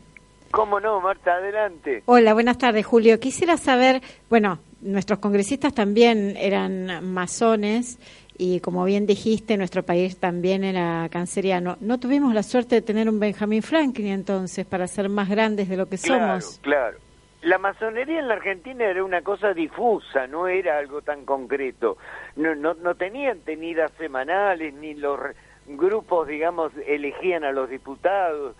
¿Cómo 0.50 0.80
no, 0.80 1.00
Marta? 1.00 1.34
Adelante. 1.34 2.02
Hola, 2.06 2.32
buenas 2.32 2.56
tardes, 2.58 2.86
Julio. 2.86 3.20
Quisiera 3.20 3.56
saber, 3.58 4.00
bueno, 4.30 4.58
nuestros 4.80 5.18
congresistas 5.18 5.74
también 5.74 6.36
eran 6.38 7.04
masones 7.12 7.98
y 8.38 8.60
como 8.60 8.84
bien 8.84 9.06
dijiste, 9.06 9.56
nuestro 9.56 9.82
país 9.82 10.18
también 10.18 10.64
era 10.64 11.08
canceriano. 11.10 11.76
No 11.80 11.98
tuvimos 11.98 12.34
la 12.34 12.42
suerte 12.42 12.76
de 12.76 12.82
tener 12.82 13.08
un 13.08 13.18
Benjamin 13.20 13.62
Franklin 13.62 14.08
entonces 14.08 14.66
para 14.66 14.86
ser 14.86 15.08
más 15.08 15.28
grandes 15.28 15.68
de 15.68 15.76
lo 15.76 15.88
que 15.88 15.98
Claro, 15.98 16.40
somos. 16.40 16.58
claro. 16.62 16.98
La 17.42 17.58
masonería 17.58 18.18
en 18.18 18.28
la 18.28 18.34
Argentina 18.34 18.84
era 18.84 19.04
una 19.04 19.22
cosa 19.22 19.54
difusa, 19.54 20.26
no 20.26 20.48
era 20.48 20.78
algo 20.78 21.02
tan 21.02 21.24
concreto. 21.24 21.96
No, 22.34 22.54
no, 22.54 22.74
no 22.74 22.94
tenían 22.96 23.40
tenidas 23.40 23.92
semanales, 23.98 24.74
ni 24.74 24.94
los 24.94 25.20
grupos, 25.66 26.26
digamos, 26.26 26.72
elegían 26.86 27.44
a 27.44 27.52
los 27.52 27.70
diputados. 27.70 28.56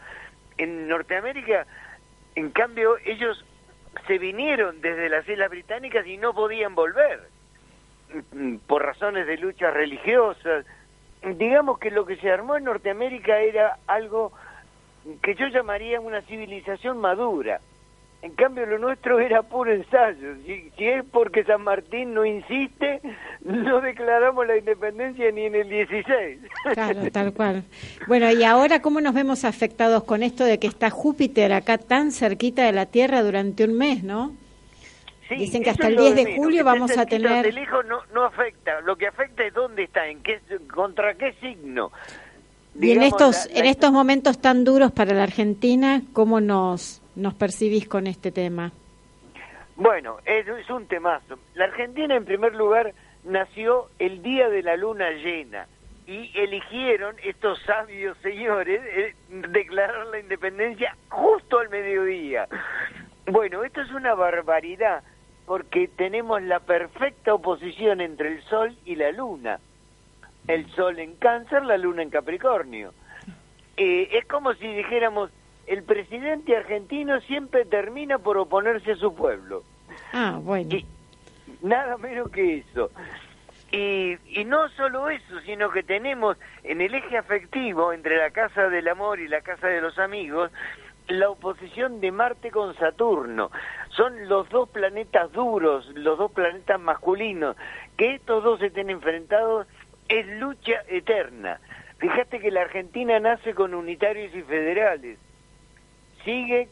En 0.58 0.86
Norteamérica, 0.88 1.66
en 2.36 2.50
cambio, 2.50 2.96
ellos 3.04 3.44
se 4.06 4.18
vinieron 4.18 4.80
desde 4.80 5.08
las 5.08 5.28
Islas 5.28 5.50
Británicas 5.50 6.06
y 6.06 6.16
no 6.18 6.32
podían 6.34 6.74
volver 6.74 7.20
por 8.66 8.84
razones 8.84 9.26
de 9.26 9.36
luchas 9.38 9.72
religiosas. 9.72 10.64
Digamos 11.36 11.78
que 11.78 11.90
lo 11.90 12.06
que 12.06 12.16
se 12.16 12.30
armó 12.30 12.56
en 12.56 12.64
Norteamérica 12.64 13.40
era 13.40 13.78
algo 13.86 14.32
que 15.22 15.34
yo 15.34 15.46
llamaría 15.48 16.00
una 16.00 16.22
civilización 16.22 16.98
madura. 16.98 17.60
En 18.22 18.32
cambio, 18.32 18.66
lo 18.66 18.78
nuestro 18.78 19.20
era 19.20 19.42
puro 19.42 19.72
ensayo. 19.72 20.34
Si, 20.44 20.70
si 20.76 20.84
es 20.84 21.04
porque 21.04 21.44
San 21.44 21.62
Martín 21.62 22.14
no 22.14 22.24
insiste, 22.24 23.00
no 23.42 23.80
declaramos 23.80 24.46
la 24.46 24.56
independencia 24.56 25.30
ni 25.30 25.42
en 25.42 25.54
el 25.54 25.68
16. 25.68 26.40
Claro, 26.72 27.10
tal 27.12 27.32
cual. 27.32 27.62
Bueno, 28.08 28.30
y 28.32 28.42
ahora, 28.42 28.80
¿cómo 28.80 29.00
nos 29.00 29.14
vemos 29.14 29.44
afectados 29.44 30.02
con 30.04 30.22
esto 30.22 30.44
de 30.44 30.58
que 30.58 30.66
está 30.66 30.90
Júpiter 30.90 31.52
acá 31.52 31.78
tan 31.78 32.10
cerquita 32.10 32.64
de 32.64 32.72
la 32.72 32.86
Tierra 32.86 33.22
durante 33.22 33.64
un 33.64 33.76
mes, 33.78 34.02
no? 34.02 34.32
Sí, 35.28 35.34
Dicen 35.36 35.62
que 35.64 35.70
hasta 35.70 35.88
el 35.88 35.94
lo 35.96 36.02
10 36.02 36.14
de 36.14 36.24
menos, 36.24 36.36
julio 36.38 36.64
vamos 36.64 36.96
a 36.96 37.04
tener- 37.06 37.44
de 37.44 37.52
lejos 37.52 37.84
no, 37.86 38.00
no 38.14 38.24
afecta. 38.24 38.80
Lo 38.82 38.96
que 38.96 39.08
afecta 39.08 39.44
es 39.44 39.52
dónde 39.54 39.82
está, 39.84 40.06
en 40.06 40.22
qué, 40.22 40.40
contra 40.72 41.14
qué 41.14 41.32
signo. 41.40 41.90
Y 42.80 42.92
en 42.92 43.02
estos, 43.02 43.46
la- 43.48 43.54
la- 43.54 43.60
en 43.60 43.66
estos 43.66 43.90
momentos 43.92 44.40
tan 44.40 44.62
duros 44.64 44.92
para 44.92 45.14
la 45.14 45.24
Argentina, 45.24 46.02
¿cómo 46.12 46.40
nos, 46.40 47.02
nos 47.16 47.34
percibís 47.34 47.88
con 47.88 48.06
este 48.06 48.30
tema? 48.30 48.70
Bueno, 49.76 50.18
es, 50.24 50.46
es 50.46 50.70
un 50.70 50.86
temazo. 50.86 51.38
La 51.54 51.64
Argentina, 51.64 52.14
en 52.14 52.24
primer 52.24 52.54
lugar, 52.54 52.92
nació 53.24 53.88
el 53.98 54.22
día 54.22 54.48
de 54.48 54.62
la 54.62 54.76
luna 54.76 55.10
llena 55.10 55.66
y 56.06 56.30
eligieron 56.38 57.16
estos 57.24 57.60
sabios 57.62 58.16
señores 58.22 58.80
eh, 58.86 59.14
declarar 59.50 60.06
la 60.06 60.20
independencia 60.20 60.96
justo 61.08 61.58
al 61.58 61.68
mediodía. 61.68 62.46
Bueno, 63.26 63.64
esto 63.64 63.80
es 63.82 63.90
una 63.90 64.14
barbaridad 64.14 65.02
porque 65.46 65.88
tenemos 65.88 66.42
la 66.42 66.60
perfecta 66.60 67.32
oposición 67.32 68.00
entre 68.00 68.34
el 68.34 68.42
Sol 68.42 68.76
y 68.84 68.96
la 68.96 69.12
Luna. 69.12 69.60
El 70.48 70.68
Sol 70.72 70.98
en 70.98 71.14
Cáncer, 71.16 71.64
la 71.64 71.78
Luna 71.78 72.02
en 72.02 72.10
Capricornio. 72.10 72.92
Eh, 73.76 74.08
es 74.12 74.26
como 74.26 74.54
si 74.54 74.66
dijéramos, 74.66 75.30
el 75.66 75.84
presidente 75.84 76.56
argentino 76.56 77.20
siempre 77.22 77.64
termina 77.64 78.18
por 78.18 78.38
oponerse 78.38 78.92
a 78.92 78.96
su 78.96 79.14
pueblo. 79.14 79.62
Ah, 80.12 80.38
bueno. 80.42 80.68
Y 80.74 80.84
nada 81.62 81.96
menos 81.96 82.30
que 82.30 82.58
eso. 82.58 82.90
Y, 83.70 84.16
y 84.28 84.44
no 84.44 84.68
solo 84.70 85.08
eso, 85.10 85.40
sino 85.44 85.70
que 85.70 85.82
tenemos 85.82 86.36
en 86.64 86.80
el 86.80 86.94
eje 86.94 87.18
afectivo 87.18 87.92
entre 87.92 88.16
la 88.16 88.30
casa 88.30 88.68
del 88.68 88.88
amor 88.88 89.20
y 89.20 89.28
la 89.28 89.40
casa 89.42 89.68
de 89.68 89.80
los 89.80 89.98
amigos 89.98 90.50
la 91.08 91.30
oposición 91.30 92.00
de 92.00 92.10
Marte 92.12 92.50
con 92.50 92.74
Saturno. 92.76 93.50
Son 93.90 94.28
los 94.28 94.48
dos 94.48 94.68
planetas 94.68 95.32
duros, 95.32 95.86
los 95.94 96.18
dos 96.18 96.32
planetas 96.32 96.80
masculinos. 96.80 97.56
Que 97.96 98.14
estos 98.14 98.42
dos 98.42 98.60
estén 98.62 98.90
enfrentados 98.90 99.66
es 100.08 100.26
lucha 100.38 100.82
eterna. 100.88 101.60
Fíjate 101.98 102.40
que 102.40 102.50
la 102.50 102.62
Argentina 102.62 103.18
nace 103.20 103.54
con 103.54 103.74
unitarios 103.74 104.34
y 104.34 104.42
federales. 104.42 105.18
Sigue 106.24 106.68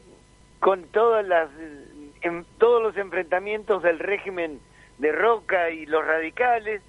con 0.60 0.84
todas 0.84 1.26
las 1.26 1.48
todos 2.58 2.82
los 2.82 2.96
enfrentamientos 2.96 3.82
del 3.82 3.98
régimen 3.98 4.58
de 4.98 5.12
Roca 5.12 5.70
y 5.70 5.84
los 5.84 6.04
radicales, 6.04 6.80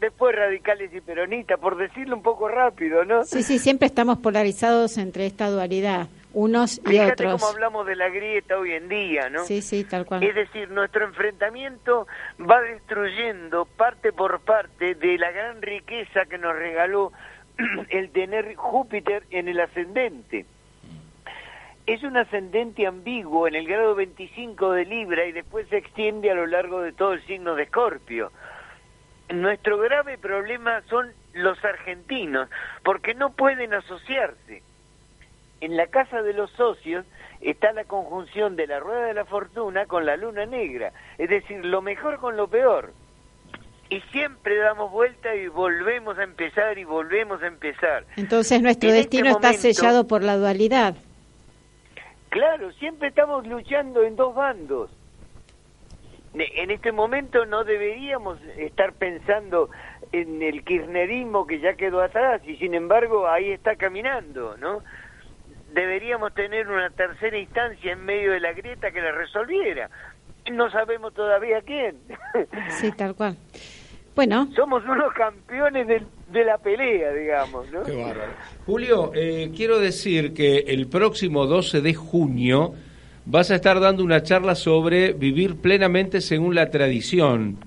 después 0.00 0.36
radicales 0.36 0.92
y 0.94 1.00
peronistas, 1.00 1.58
por 1.58 1.76
decirlo 1.76 2.16
un 2.16 2.22
poco 2.22 2.48
rápido, 2.48 3.04
¿no? 3.04 3.24
Sí, 3.24 3.42
sí, 3.42 3.58
siempre 3.58 3.86
estamos 3.86 4.18
polarizados 4.18 4.98
entre 4.98 5.26
esta 5.26 5.50
dualidad, 5.50 6.06
unos 6.32 6.78
y 6.78 6.82
Fíjate 6.82 7.26
otros. 7.26 7.40
cómo 7.40 7.52
hablamos 7.52 7.86
de 7.86 7.96
la 7.96 8.08
grieta 8.08 8.58
hoy 8.58 8.72
en 8.72 8.88
día, 8.88 9.30
¿no? 9.30 9.44
Sí, 9.44 9.62
sí, 9.62 9.84
tal 9.84 10.04
cual. 10.04 10.22
Es 10.22 10.34
decir, 10.34 10.70
nuestro 10.70 11.04
enfrentamiento 11.04 12.06
va 12.38 12.60
destruyendo 12.60 13.64
parte 13.64 14.12
por 14.12 14.40
parte 14.40 14.94
de 14.94 15.18
la 15.18 15.30
gran 15.30 15.62
riqueza 15.62 16.26
que 16.26 16.38
nos 16.38 16.54
regaló 16.54 17.12
el 17.88 18.10
tener 18.10 18.54
Júpiter 18.56 19.24
en 19.30 19.48
el 19.48 19.60
ascendente. 19.60 20.46
Es 21.86 22.02
un 22.02 22.18
ascendente 22.18 22.86
ambiguo 22.86 23.48
en 23.48 23.54
el 23.54 23.66
grado 23.66 23.94
25 23.94 24.72
de 24.72 24.84
Libra 24.84 25.24
y 25.24 25.32
después 25.32 25.66
se 25.68 25.78
extiende 25.78 26.30
a 26.30 26.34
lo 26.34 26.46
largo 26.46 26.82
de 26.82 26.92
todo 26.92 27.14
el 27.14 27.24
signo 27.26 27.54
de 27.54 27.62
Escorpio. 27.62 28.30
Nuestro 29.30 29.78
grave 29.78 30.18
problema 30.18 30.82
son 30.88 31.12
los 31.32 31.62
argentinos, 31.64 32.48
porque 32.84 33.14
no 33.14 33.30
pueden 33.30 33.72
asociarse. 33.72 34.62
En 35.60 35.76
la 35.76 35.86
casa 35.88 36.22
de 36.22 36.32
los 36.32 36.50
socios 36.52 37.04
está 37.40 37.72
la 37.72 37.84
conjunción 37.84 38.56
de 38.56 38.66
la 38.66 38.80
rueda 38.80 39.06
de 39.06 39.14
la 39.14 39.24
fortuna 39.24 39.86
con 39.86 40.06
la 40.06 40.16
luna 40.16 40.46
negra, 40.46 40.92
es 41.18 41.28
decir, 41.28 41.64
lo 41.64 41.82
mejor 41.82 42.18
con 42.18 42.36
lo 42.36 42.48
peor. 42.48 42.92
Y 43.90 44.00
siempre 44.12 44.56
damos 44.56 44.92
vuelta 44.92 45.34
y 45.34 45.48
volvemos 45.48 46.18
a 46.18 46.22
empezar 46.22 46.78
y 46.78 46.84
volvemos 46.84 47.42
a 47.42 47.46
empezar. 47.46 48.04
Entonces 48.16 48.60
nuestro 48.60 48.90
En 48.90 48.96
destino 48.96 49.30
este 49.30 49.48
está 49.48 49.60
sellado 49.60 50.06
por 50.06 50.22
la 50.22 50.36
dualidad. 50.36 50.94
Claro, 52.28 52.70
siempre 52.72 53.08
estamos 53.08 53.46
luchando 53.46 54.02
en 54.02 54.14
dos 54.14 54.34
bandos. 54.34 54.90
En 56.34 56.70
este 56.70 56.92
momento 56.92 57.46
no 57.46 57.64
deberíamos 57.64 58.38
estar 58.58 58.92
pensando 58.92 59.70
en 60.12 60.42
el 60.42 60.62
kirchnerismo 60.62 61.46
que 61.46 61.60
ya 61.60 61.74
quedó 61.74 62.02
atrás 62.02 62.42
y 62.46 62.56
sin 62.56 62.74
embargo 62.74 63.26
ahí 63.26 63.50
está 63.50 63.76
caminando, 63.76 64.56
¿no? 64.58 64.82
Deberíamos 65.74 66.34
tener 66.34 66.66
una 66.68 66.90
tercera 66.90 67.38
instancia 67.38 67.92
en 67.92 68.04
medio 68.04 68.32
de 68.32 68.40
la 68.40 68.52
grieta 68.52 68.90
que 68.90 69.00
la 69.00 69.12
resolviera. 69.12 69.90
No 70.50 70.70
sabemos 70.70 71.12
todavía 71.14 71.60
quién. 71.64 71.96
Sí, 72.80 72.90
tal 72.92 73.14
cual. 73.14 73.36
Bueno, 74.14 74.48
Somos 74.56 74.82
unos 74.84 75.12
campeones 75.12 75.86
del- 75.86 76.06
de, 76.32 76.44
la 76.44 76.58
pelea, 76.58 77.12
digamos, 77.12 77.70
¿no? 77.70 77.82
Qué 77.84 77.94
bárbaro. 77.94 78.32
Julio, 78.66 79.12
eh, 79.14 79.50
quiero 79.56 79.78
decir 79.78 80.34
que 80.34 80.58
el 80.66 80.88
próximo 80.88 81.46
12 81.46 81.80
de 81.80 81.94
junio 81.94 82.74
vas 83.26 83.50
a 83.50 83.54
estar 83.54 83.78
dando 83.78 84.02
una 84.02 84.22
charla 84.22 84.54
sobre 84.56 85.12
vivir 85.12 85.56
plenamente 85.56 86.20
según 86.20 86.54
la 86.56 86.70
tradición. 86.70 87.58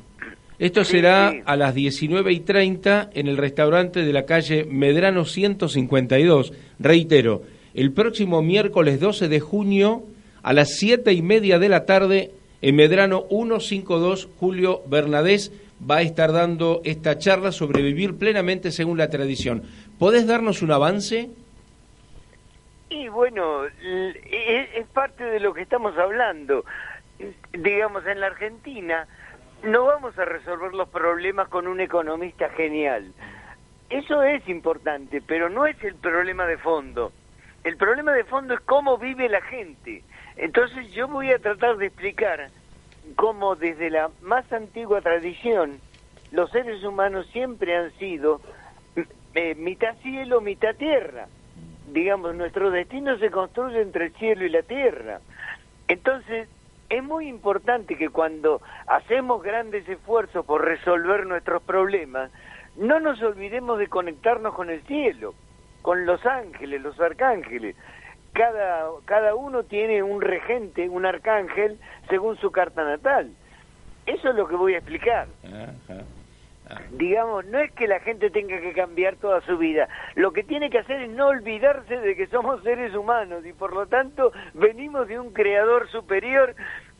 Esto 0.60 0.84
Sí, 0.84 0.98
será 0.98 1.32
sí. 1.32 1.42
a 1.46 1.56
las 1.56 1.74
19 1.74 2.34
y 2.34 2.40
30 2.42 3.10
en 3.14 3.28
el 3.28 3.38
restaurante 3.38 4.04
de 4.04 4.12
la 4.14 4.26
calle 4.26 4.66
Medrano 4.66 5.24
152. 5.26 6.54
Reitero, 6.80 7.44
el 7.74 7.94
próximo 7.94 8.42
miércoles 8.42 9.00
12 9.00 9.28
de 9.28 9.40
junio 9.40 10.04
a 10.44 10.54
las 10.54 10.78
7 10.78 11.14
y 11.14 11.22
media 11.22 11.60
de 11.60 11.70
la 11.70 11.86
tarde 11.86 12.32
en 12.62 12.76
Medrano 12.76 13.26
152, 13.30 14.30
Julio 14.40 14.82
Bernadés 14.88 15.52
va 15.90 15.98
a 15.98 16.02
estar 16.02 16.32
dando 16.32 16.82
esta 16.84 17.18
charla 17.18 17.52
sobre 17.52 17.82
vivir 17.82 18.18
plenamente 18.18 18.72
según 18.72 18.98
la 18.98 19.10
tradición. 19.10 19.64
¿Podés 19.98 20.28
darnos 20.28 20.62
un 20.62 20.72
avance? 20.72 21.30
Y 22.90 23.08
bueno, 23.08 23.66
es, 23.66 24.70
es 24.76 24.88
parte 24.88 25.24
de 25.24 25.40
lo 25.40 25.54
que 25.54 25.62
estamos 25.62 25.98
hablando. 25.98 26.66
Digamos, 27.54 28.06
en 28.06 28.20
la 28.20 28.28
Argentina 28.28 29.08
no 29.64 29.86
vamos 29.86 30.18
a 30.20 30.26
resolver 30.26 30.74
los 30.74 30.90
problemas 30.90 31.48
con 31.48 31.68
un 31.68 31.80
economista 31.80 32.50
genial. 32.50 33.12
Eso 33.90 34.24
es 34.24 34.48
importante, 34.48 35.22
pero 35.26 35.50
no 35.50 35.66
es 35.66 35.82
el 35.84 35.96
problema 35.96 36.46
de 36.46 36.58
fondo. 36.58 37.12
El 37.64 37.78
problema 37.78 38.14
de 38.14 38.24
fondo 38.24 38.54
es 38.54 38.60
cómo 38.62 38.98
vive 38.98 39.30
la 39.30 39.42
gente. 39.42 40.04
Entonces 40.36 40.92
yo 40.94 41.08
voy 41.08 41.32
a 41.32 41.40
tratar 41.40 41.78
de 41.78 41.88
explicar 41.88 42.50
cómo 43.16 43.56
desde 43.56 43.90
la 43.90 44.10
más 44.22 44.52
antigua 44.52 45.02
tradición 45.02 45.80
los 46.32 46.50
seres 46.52 46.84
humanos 46.84 47.28
siempre 47.32 47.76
han 47.76 47.92
sido 47.98 48.42
eh, 49.36 49.56
mitad 49.56 49.96
cielo, 50.02 50.42
mitad 50.42 50.76
tierra 50.76 51.28
digamos, 51.92 52.36
nuestro 52.36 52.72
destino 52.72 53.18
se 53.18 53.30
construye 53.30 53.82
entre 53.82 54.06
el 54.06 54.14
cielo 54.14 54.46
y 54.46 54.50
la 54.50 54.64
tierra. 54.64 55.20
Entonces, 55.88 56.48
es 56.90 57.04
muy 57.04 57.28
importante 57.28 57.98
que 57.98 58.10
cuando 58.10 58.62
hacemos 58.88 59.42
grandes 59.44 59.88
esfuerzos 59.88 60.46
por 60.46 60.64
resolver 60.64 61.26
nuestros 61.26 61.62
problemas, 61.64 62.32
no 62.78 63.00
nos 63.00 63.22
olvidemos 63.22 63.78
de 63.80 63.88
conectarnos 63.88 64.54
con 64.54 64.70
el 64.70 64.82
cielo, 64.84 65.34
con 65.82 66.06
los 66.06 66.26
ángeles, 66.26 66.82
los 66.82 67.00
arcángeles. 67.00 67.76
Cada, 68.34 68.86
cada 69.06 69.36
uno 69.36 69.64
tiene 69.64 70.04
un 70.04 70.22
regente, 70.22 70.88
un 70.88 71.06
arcángel, 71.06 71.78
según 72.10 72.38
su 72.38 72.52
carta 72.52 72.84
natal. 72.84 73.32
Eso 74.06 74.30
es 74.30 74.36
lo 74.36 74.48
que 74.48 74.56
voy 74.56 74.74
a 74.74 74.78
explicar 74.78 75.28
digamos, 76.92 77.46
no 77.46 77.60
es 77.60 77.72
que 77.72 77.88
la 77.88 78.00
gente 78.00 78.30
tenga 78.30 78.60
que 78.60 78.74
cambiar 78.74 79.16
toda 79.18 79.42
su 79.42 79.58
vida, 79.58 79.88
lo 80.16 80.32
que 80.32 80.44
tiene 80.44 80.70
que 80.70 80.80
hacer 80.80 81.02
es 81.02 81.10
no 81.10 81.28
olvidarse 81.28 81.98
de 81.98 82.16
que 82.16 82.28
somos 82.28 82.64
seres 82.64 82.94
humanos 82.96 83.46
y 83.46 83.54
por 83.54 83.74
lo 83.74 83.88
tanto 83.88 84.32
venimos 84.54 85.08
de 85.08 85.20
un 85.20 85.32
creador 85.32 85.90
superior 85.90 86.56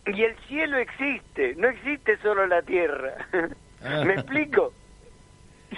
y 0.06 0.24
el 0.24 0.36
cielo 0.48 0.78
existe, 0.78 1.56
no 1.56 1.68
existe 1.68 2.18
solo 2.18 2.48
la 2.48 2.62
tierra. 2.62 3.14
¿Me 4.06 4.14
explico? 4.16 4.74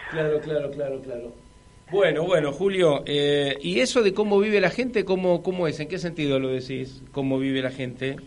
Claro, 0.09 0.39
claro, 0.39 0.71
claro, 0.71 1.01
claro. 1.01 1.42
Bueno, 1.91 2.23
bueno, 2.23 2.51
Julio, 2.51 3.03
eh, 3.05 3.57
¿y 3.61 3.79
eso 3.79 4.01
de 4.01 4.13
cómo 4.13 4.39
vive 4.39 4.59
la 4.59 4.69
gente, 4.69 5.05
cómo, 5.05 5.43
cómo 5.43 5.67
es? 5.67 5.79
¿En 5.79 5.87
qué 5.87 5.99
sentido 5.99 6.39
lo 6.39 6.49
decís? 6.49 7.03
¿Cómo 7.11 7.37
vive 7.37 7.61
la 7.61 7.71
gente? 7.71 8.17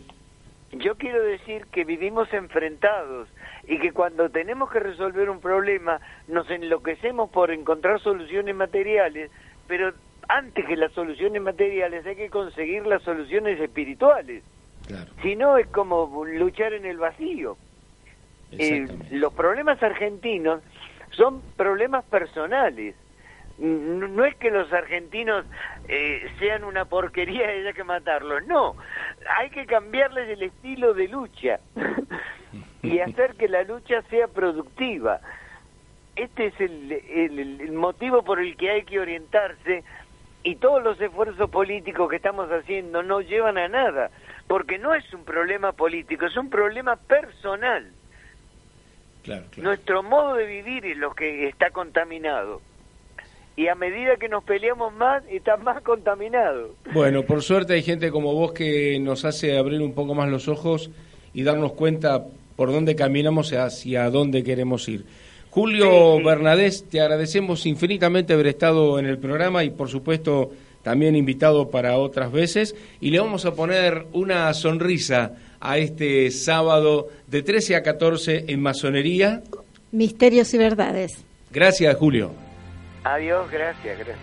Yo 0.73 0.97
quiero 0.97 1.23
decir 1.23 1.67
que 1.73 1.85
vivimos 1.85 2.33
enfrentados 2.33 3.29
y 3.67 3.79
que 3.79 3.93
cuando 3.93 4.29
tenemos 4.31 4.71
que 4.71 4.81
resolver 4.81 5.31
un 5.31 5.41
problema 5.41 6.01
nos 6.29 6.49
enloquecemos 6.51 7.31
por 7.31 7.51
encontrar 7.51 8.01
soluciones 8.01 8.55
materiales, 8.55 9.31
pero 9.67 9.93
antes 10.29 10.65
que 10.67 10.77
las 10.77 10.93
soluciones 10.93 11.41
materiales 11.41 12.05
hay 12.07 12.17
que 12.17 12.31
conseguir 12.31 12.87
las 12.87 13.03
soluciones 13.03 13.61
espirituales. 13.61 14.43
Claro. 14.87 15.11
Si 15.23 15.35
no 15.35 15.59
es 15.59 15.67
como 15.69 16.25
luchar 16.25 16.73
en 16.73 16.85
el 16.85 16.99
vacío. 16.99 17.57
Eh, 18.53 18.87
los 19.11 19.33
problemas 19.33 19.83
argentinos 19.83 20.63
son 21.11 21.43
problemas 21.57 22.05
personales. 22.05 22.95
No 23.59 24.25
es 24.27 24.35
que 24.37 24.51
los 24.51 24.71
argentinos 24.73 25.47
eh, 25.89 26.29
sean 26.39 26.63
una 26.65 26.85
porquería 26.85 27.55
y 27.55 27.61
haya 27.61 27.73
que 27.73 27.85
matarlos, 27.85 28.47
no. 28.47 28.77
Hay 29.39 29.49
que 29.51 29.65
cambiarles 29.67 30.29
el 30.29 30.43
estilo 30.43 30.93
de 30.93 31.09
lucha 31.09 31.61
y 32.83 32.99
hacer 33.01 33.35
que 33.37 33.49
la 33.49 33.63
lucha 33.63 34.03
sea 34.11 34.29
productiva. 34.29 35.21
Este 36.17 36.47
es 36.47 36.61
el, 36.61 36.93
el- 36.93 37.61
el 37.61 37.73
motivo 37.73 38.23
por 38.23 38.41
el 38.41 38.57
que 38.57 38.71
hay 38.71 38.85
que 38.85 39.01
orientarse 39.01 39.85
y 40.43 40.57
todos 40.57 40.83
los 40.83 41.01
esfuerzos 41.01 41.51
políticos 41.51 42.09
que 42.11 42.17
estamos 42.17 42.51
haciendo 42.53 43.03
no 43.03 43.21
llevan 43.21 43.59
a 43.59 43.69
nada, 43.69 44.11
porque 44.47 44.79
no 44.79 44.95
es 44.95 45.13
un 45.15 45.25
problema 45.25 45.73
político, 45.73 46.27
es 46.27 46.37
un 46.37 46.51
problema 46.51 46.97
personal. 46.97 47.91
Claro, 49.25 49.47
claro. 49.51 49.69
Nuestro 49.69 50.03
modo 50.03 50.35
de 50.35 50.47
vivir 50.47 50.87
es 50.87 50.97
lo 50.99 51.15
que 51.15 51.49
está 51.49 51.71
contaminado. 51.71 52.61
Y 53.57 53.69
a 53.69 53.75
medida 53.75 54.17
que 54.21 54.29
nos 54.29 54.45
peleamos 54.45 54.93
más, 54.95 55.23
está 55.31 55.57
más 55.57 55.83
contaminado. 55.83 56.75
Bueno, 56.93 57.23
por 57.23 57.43
suerte 57.43 57.73
hay 57.73 57.83
gente 57.83 58.11
como 58.11 58.35
vos 58.35 58.53
que 58.53 58.99
nos 59.01 59.25
hace 59.25 59.57
abrir 59.57 59.81
un 59.81 59.95
poco 59.95 60.15
más 60.15 60.29
los 60.29 60.47
ojos 60.49 60.91
y 61.33 61.43
darnos 61.43 61.73
cuenta 61.73 62.25
por 62.55 62.71
dónde 62.71 62.95
caminamos 62.95 63.53
y 63.53 63.57
hacia 63.57 64.11
dónde 64.11 64.43
queremos 64.45 64.89
ir. 64.89 65.05
Julio 65.51 65.87
Sí, 65.87 66.19
sí. 66.19 66.25
Bernadés, 66.25 66.85
te 66.85 67.01
agradecemos 67.01 67.65
infinitamente 67.65 68.35
haber 68.35 68.49
estado 68.49 68.99
en 68.99 69.07
el 69.07 69.17
programa 69.19 69.65
y 69.65 69.71
por 69.71 69.89
supuesto 69.89 70.51
también 70.83 71.17
invitado 71.17 71.71
para 71.71 71.97
otras 71.99 72.31
veces 72.31 72.77
y 73.01 73.11
le 73.11 73.21
vamos 73.21 73.47
a 73.47 73.55
poner 73.55 74.05
una 74.13 74.53
sonrisa 74.53 75.33
a 75.61 75.79
este 75.79 76.31
sábado 76.31 77.09
de 77.27 77.43
13 77.43 77.77
a 77.77 77.83
14 77.83 78.45
en 78.49 78.61
Masonería. 78.61 79.43
misterios 79.93 80.53
y 80.53 80.59
verdades. 80.59 81.25
Gracias, 81.51 81.97
Julio. 81.97 82.46
Adiós, 83.07 83.49
gracias, 83.53 83.99
gracias. 83.99 84.19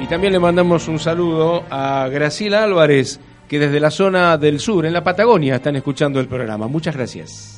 Y 0.00 0.06
también 0.06 0.32
le 0.32 0.38
mandamos 0.38 0.86
un 0.86 1.00
saludo 1.00 1.64
a 1.68 2.08
Graciela 2.08 2.62
Álvarez, 2.62 3.18
que 3.48 3.58
desde 3.58 3.80
la 3.80 3.90
zona 3.90 4.38
del 4.38 4.60
sur, 4.60 4.86
en 4.86 4.92
la 4.92 5.02
Patagonia, 5.02 5.56
están 5.56 5.74
escuchando 5.74 6.20
el 6.20 6.28
programa. 6.28 6.68
Muchas 6.68 6.94
gracias. 6.94 7.57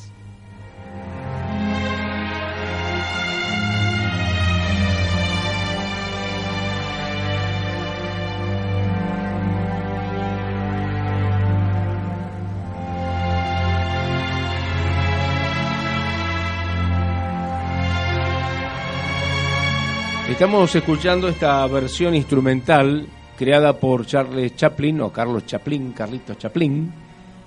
Estamos 20.31 20.73
escuchando 20.73 21.27
esta 21.27 21.67
versión 21.67 22.15
instrumental 22.15 23.05
creada 23.37 23.73
por 23.73 24.05
Charles 24.05 24.55
Chaplin 24.55 25.01
o 25.01 25.11
Carlos 25.11 25.45
Chaplin, 25.45 25.91
Carlitos 25.91 26.37
Chaplin, 26.37 26.91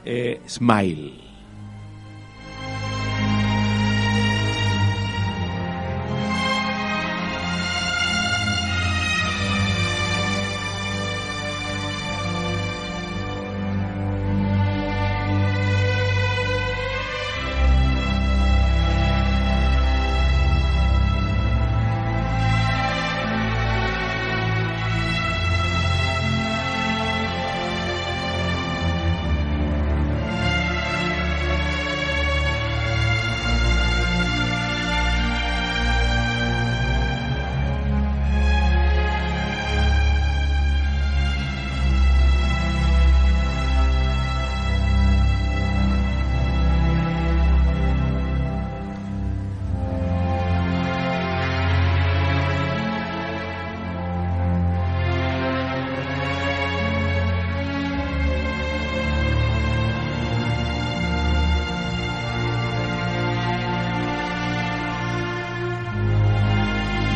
eh, 0.04 0.42
Smile. 0.46 1.33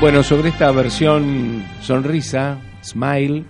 Bueno, 0.01 0.23
sobre 0.23 0.51
esta 0.51 0.71
versión 0.71 1.65
sonrisa, 1.83 2.59
smile, 2.85 3.45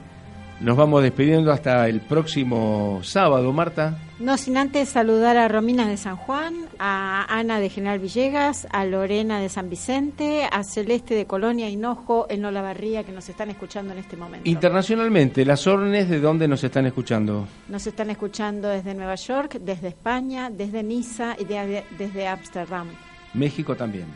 nos 0.61 0.77
vamos 0.79 1.03
despidiendo 1.03 1.53
hasta 1.53 1.87
el 1.89 2.01
próximo 2.01 3.01
sábado, 3.03 3.53
Marta. 3.53 3.99
No 4.19 4.39
sin 4.39 4.57
antes 4.57 4.89
saludar 4.89 5.37
a 5.37 5.47
Romina 5.49 5.87
de 5.87 5.99
San 5.99 6.17
Juan, 6.17 6.55
a 6.79 7.27
Ana 7.29 7.61
de 7.61 7.69
General 7.69 7.99
Villegas, 7.99 8.67
a 8.73 8.87
Lorena 8.87 9.41
de 9.41 9.51
San 9.51 9.69
Vicente, 9.69 10.49
a 10.51 10.65
Celeste 10.65 11.15
de 11.15 11.27
Colonia 11.27 11.69
Hinojo, 11.69 12.27
en 12.31 12.43
Olavarría, 12.47 13.05
que 13.05 13.13
nos 13.13 13.29
están 13.29 13.51
escuchando 13.51 13.93
en 13.93 13.99
este 13.99 14.17
momento. 14.17 14.49
Internacionalmente, 14.49 15.45
las 15.45 15.67
órdenes 15.67 16.09
de 16.09 16.19
dónde 16.19 16.49
nos 16.49 16.65
están 16.65 16.87
escuchando. 16.87 17.47
Nos 17.69 17.87
están 17.87 18.09
escuchando 18.09 18.69
desde 18.69 18.95
Nueva 18.95 19.17
York, 19.17 19.59
desde 19.61 19.89
España, 19.89 20.49
desde 20.51 20.83
Niza 20.83 21.37
y 21.39 21.45
de- 21.45 21.85
desde 21.99 22.27
Ámsterdam. 22.27 22.89
México 23.35 23.77
también. 23.77 24.07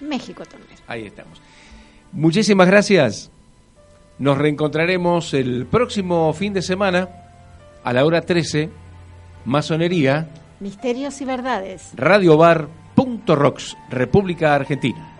México 0.00 0.42
también. 0.46 0.72
Ahí 0.88 1.06
estamos. 1.06 1.40
Muchísimas 2.12 2.66
gracias. 2.66 3.30
Nos 4.18 4.38
reencontraremos 4.38 5.34
el 5.34 5.66
próximo 5.66 6.32
fin 6.32 6.52
de 6.52 6.62
semana 6.62 7.08
a 7.82 7.92
la 7.92 8.04
hora 8.04 8.20
13. 8.22 8.70
Masonería, 9.44 10.28
Misterios 10.60 11.20
y 11.20 11.24
verdades. 11.24 11.90
radiobar.rocks, 11.96 13.76
República 13.90 14.54
Argentina. 14.54 15.11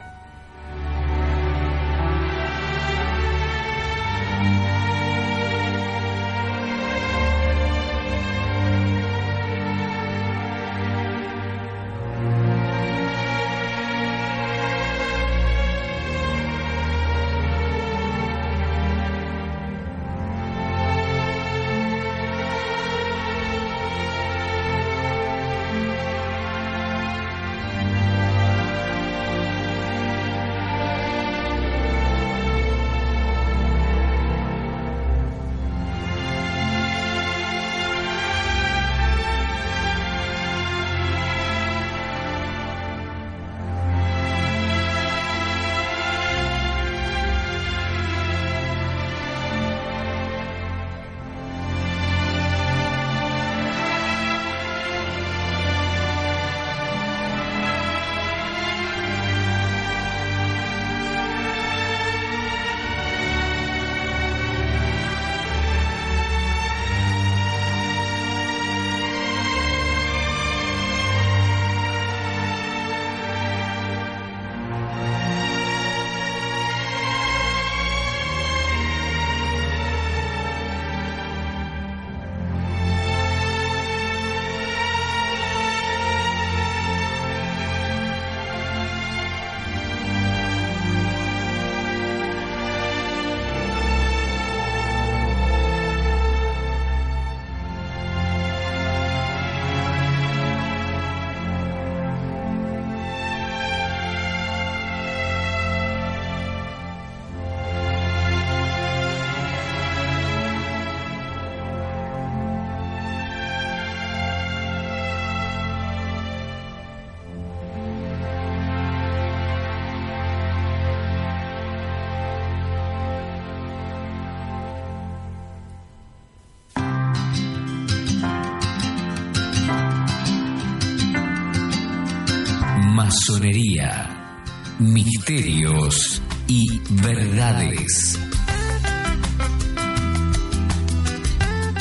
Misterios 134.79 136.23
y 136.47 136.81
verdades. 137.03 138.17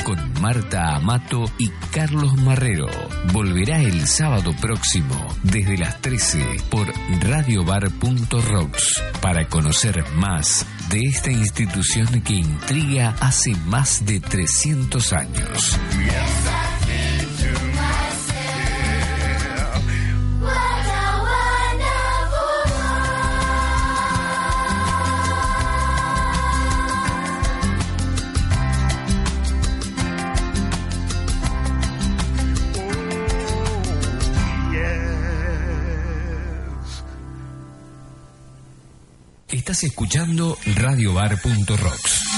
Con 0.04 0.42
Marta 0.42 0.96
Amato 0.96 1.44
y 1.58 1.68
Carlos 1.92 2.34
Marrero. 2.38 2.88
Volverá 3.32 3.80
el 3.80 4.08
sábado 4.08 4.52
próximo 4.60 5.14
desde 5.44 5.78
las 5.78 6.00
13 6.00 6.44
por 6.68 6.92
radiobar.rocks 7.20 9.00
para 9.20 9.46
conocer 9.46 10.04
más 10.16 10.66
de 10.90 10.98
esta 11.02 11.30
institución 11.30 12.22
que 12.22 12.34
intriga 12.34 13.14
hace 13.20 13.54
más 13.66 14.04
de 14.04 14.18
300 14.18 15.12
años. 15.12 15.78
Estás 39.82 39.90
escuchando 39.90 40.56
radiobar.rocks. 40.76 42.31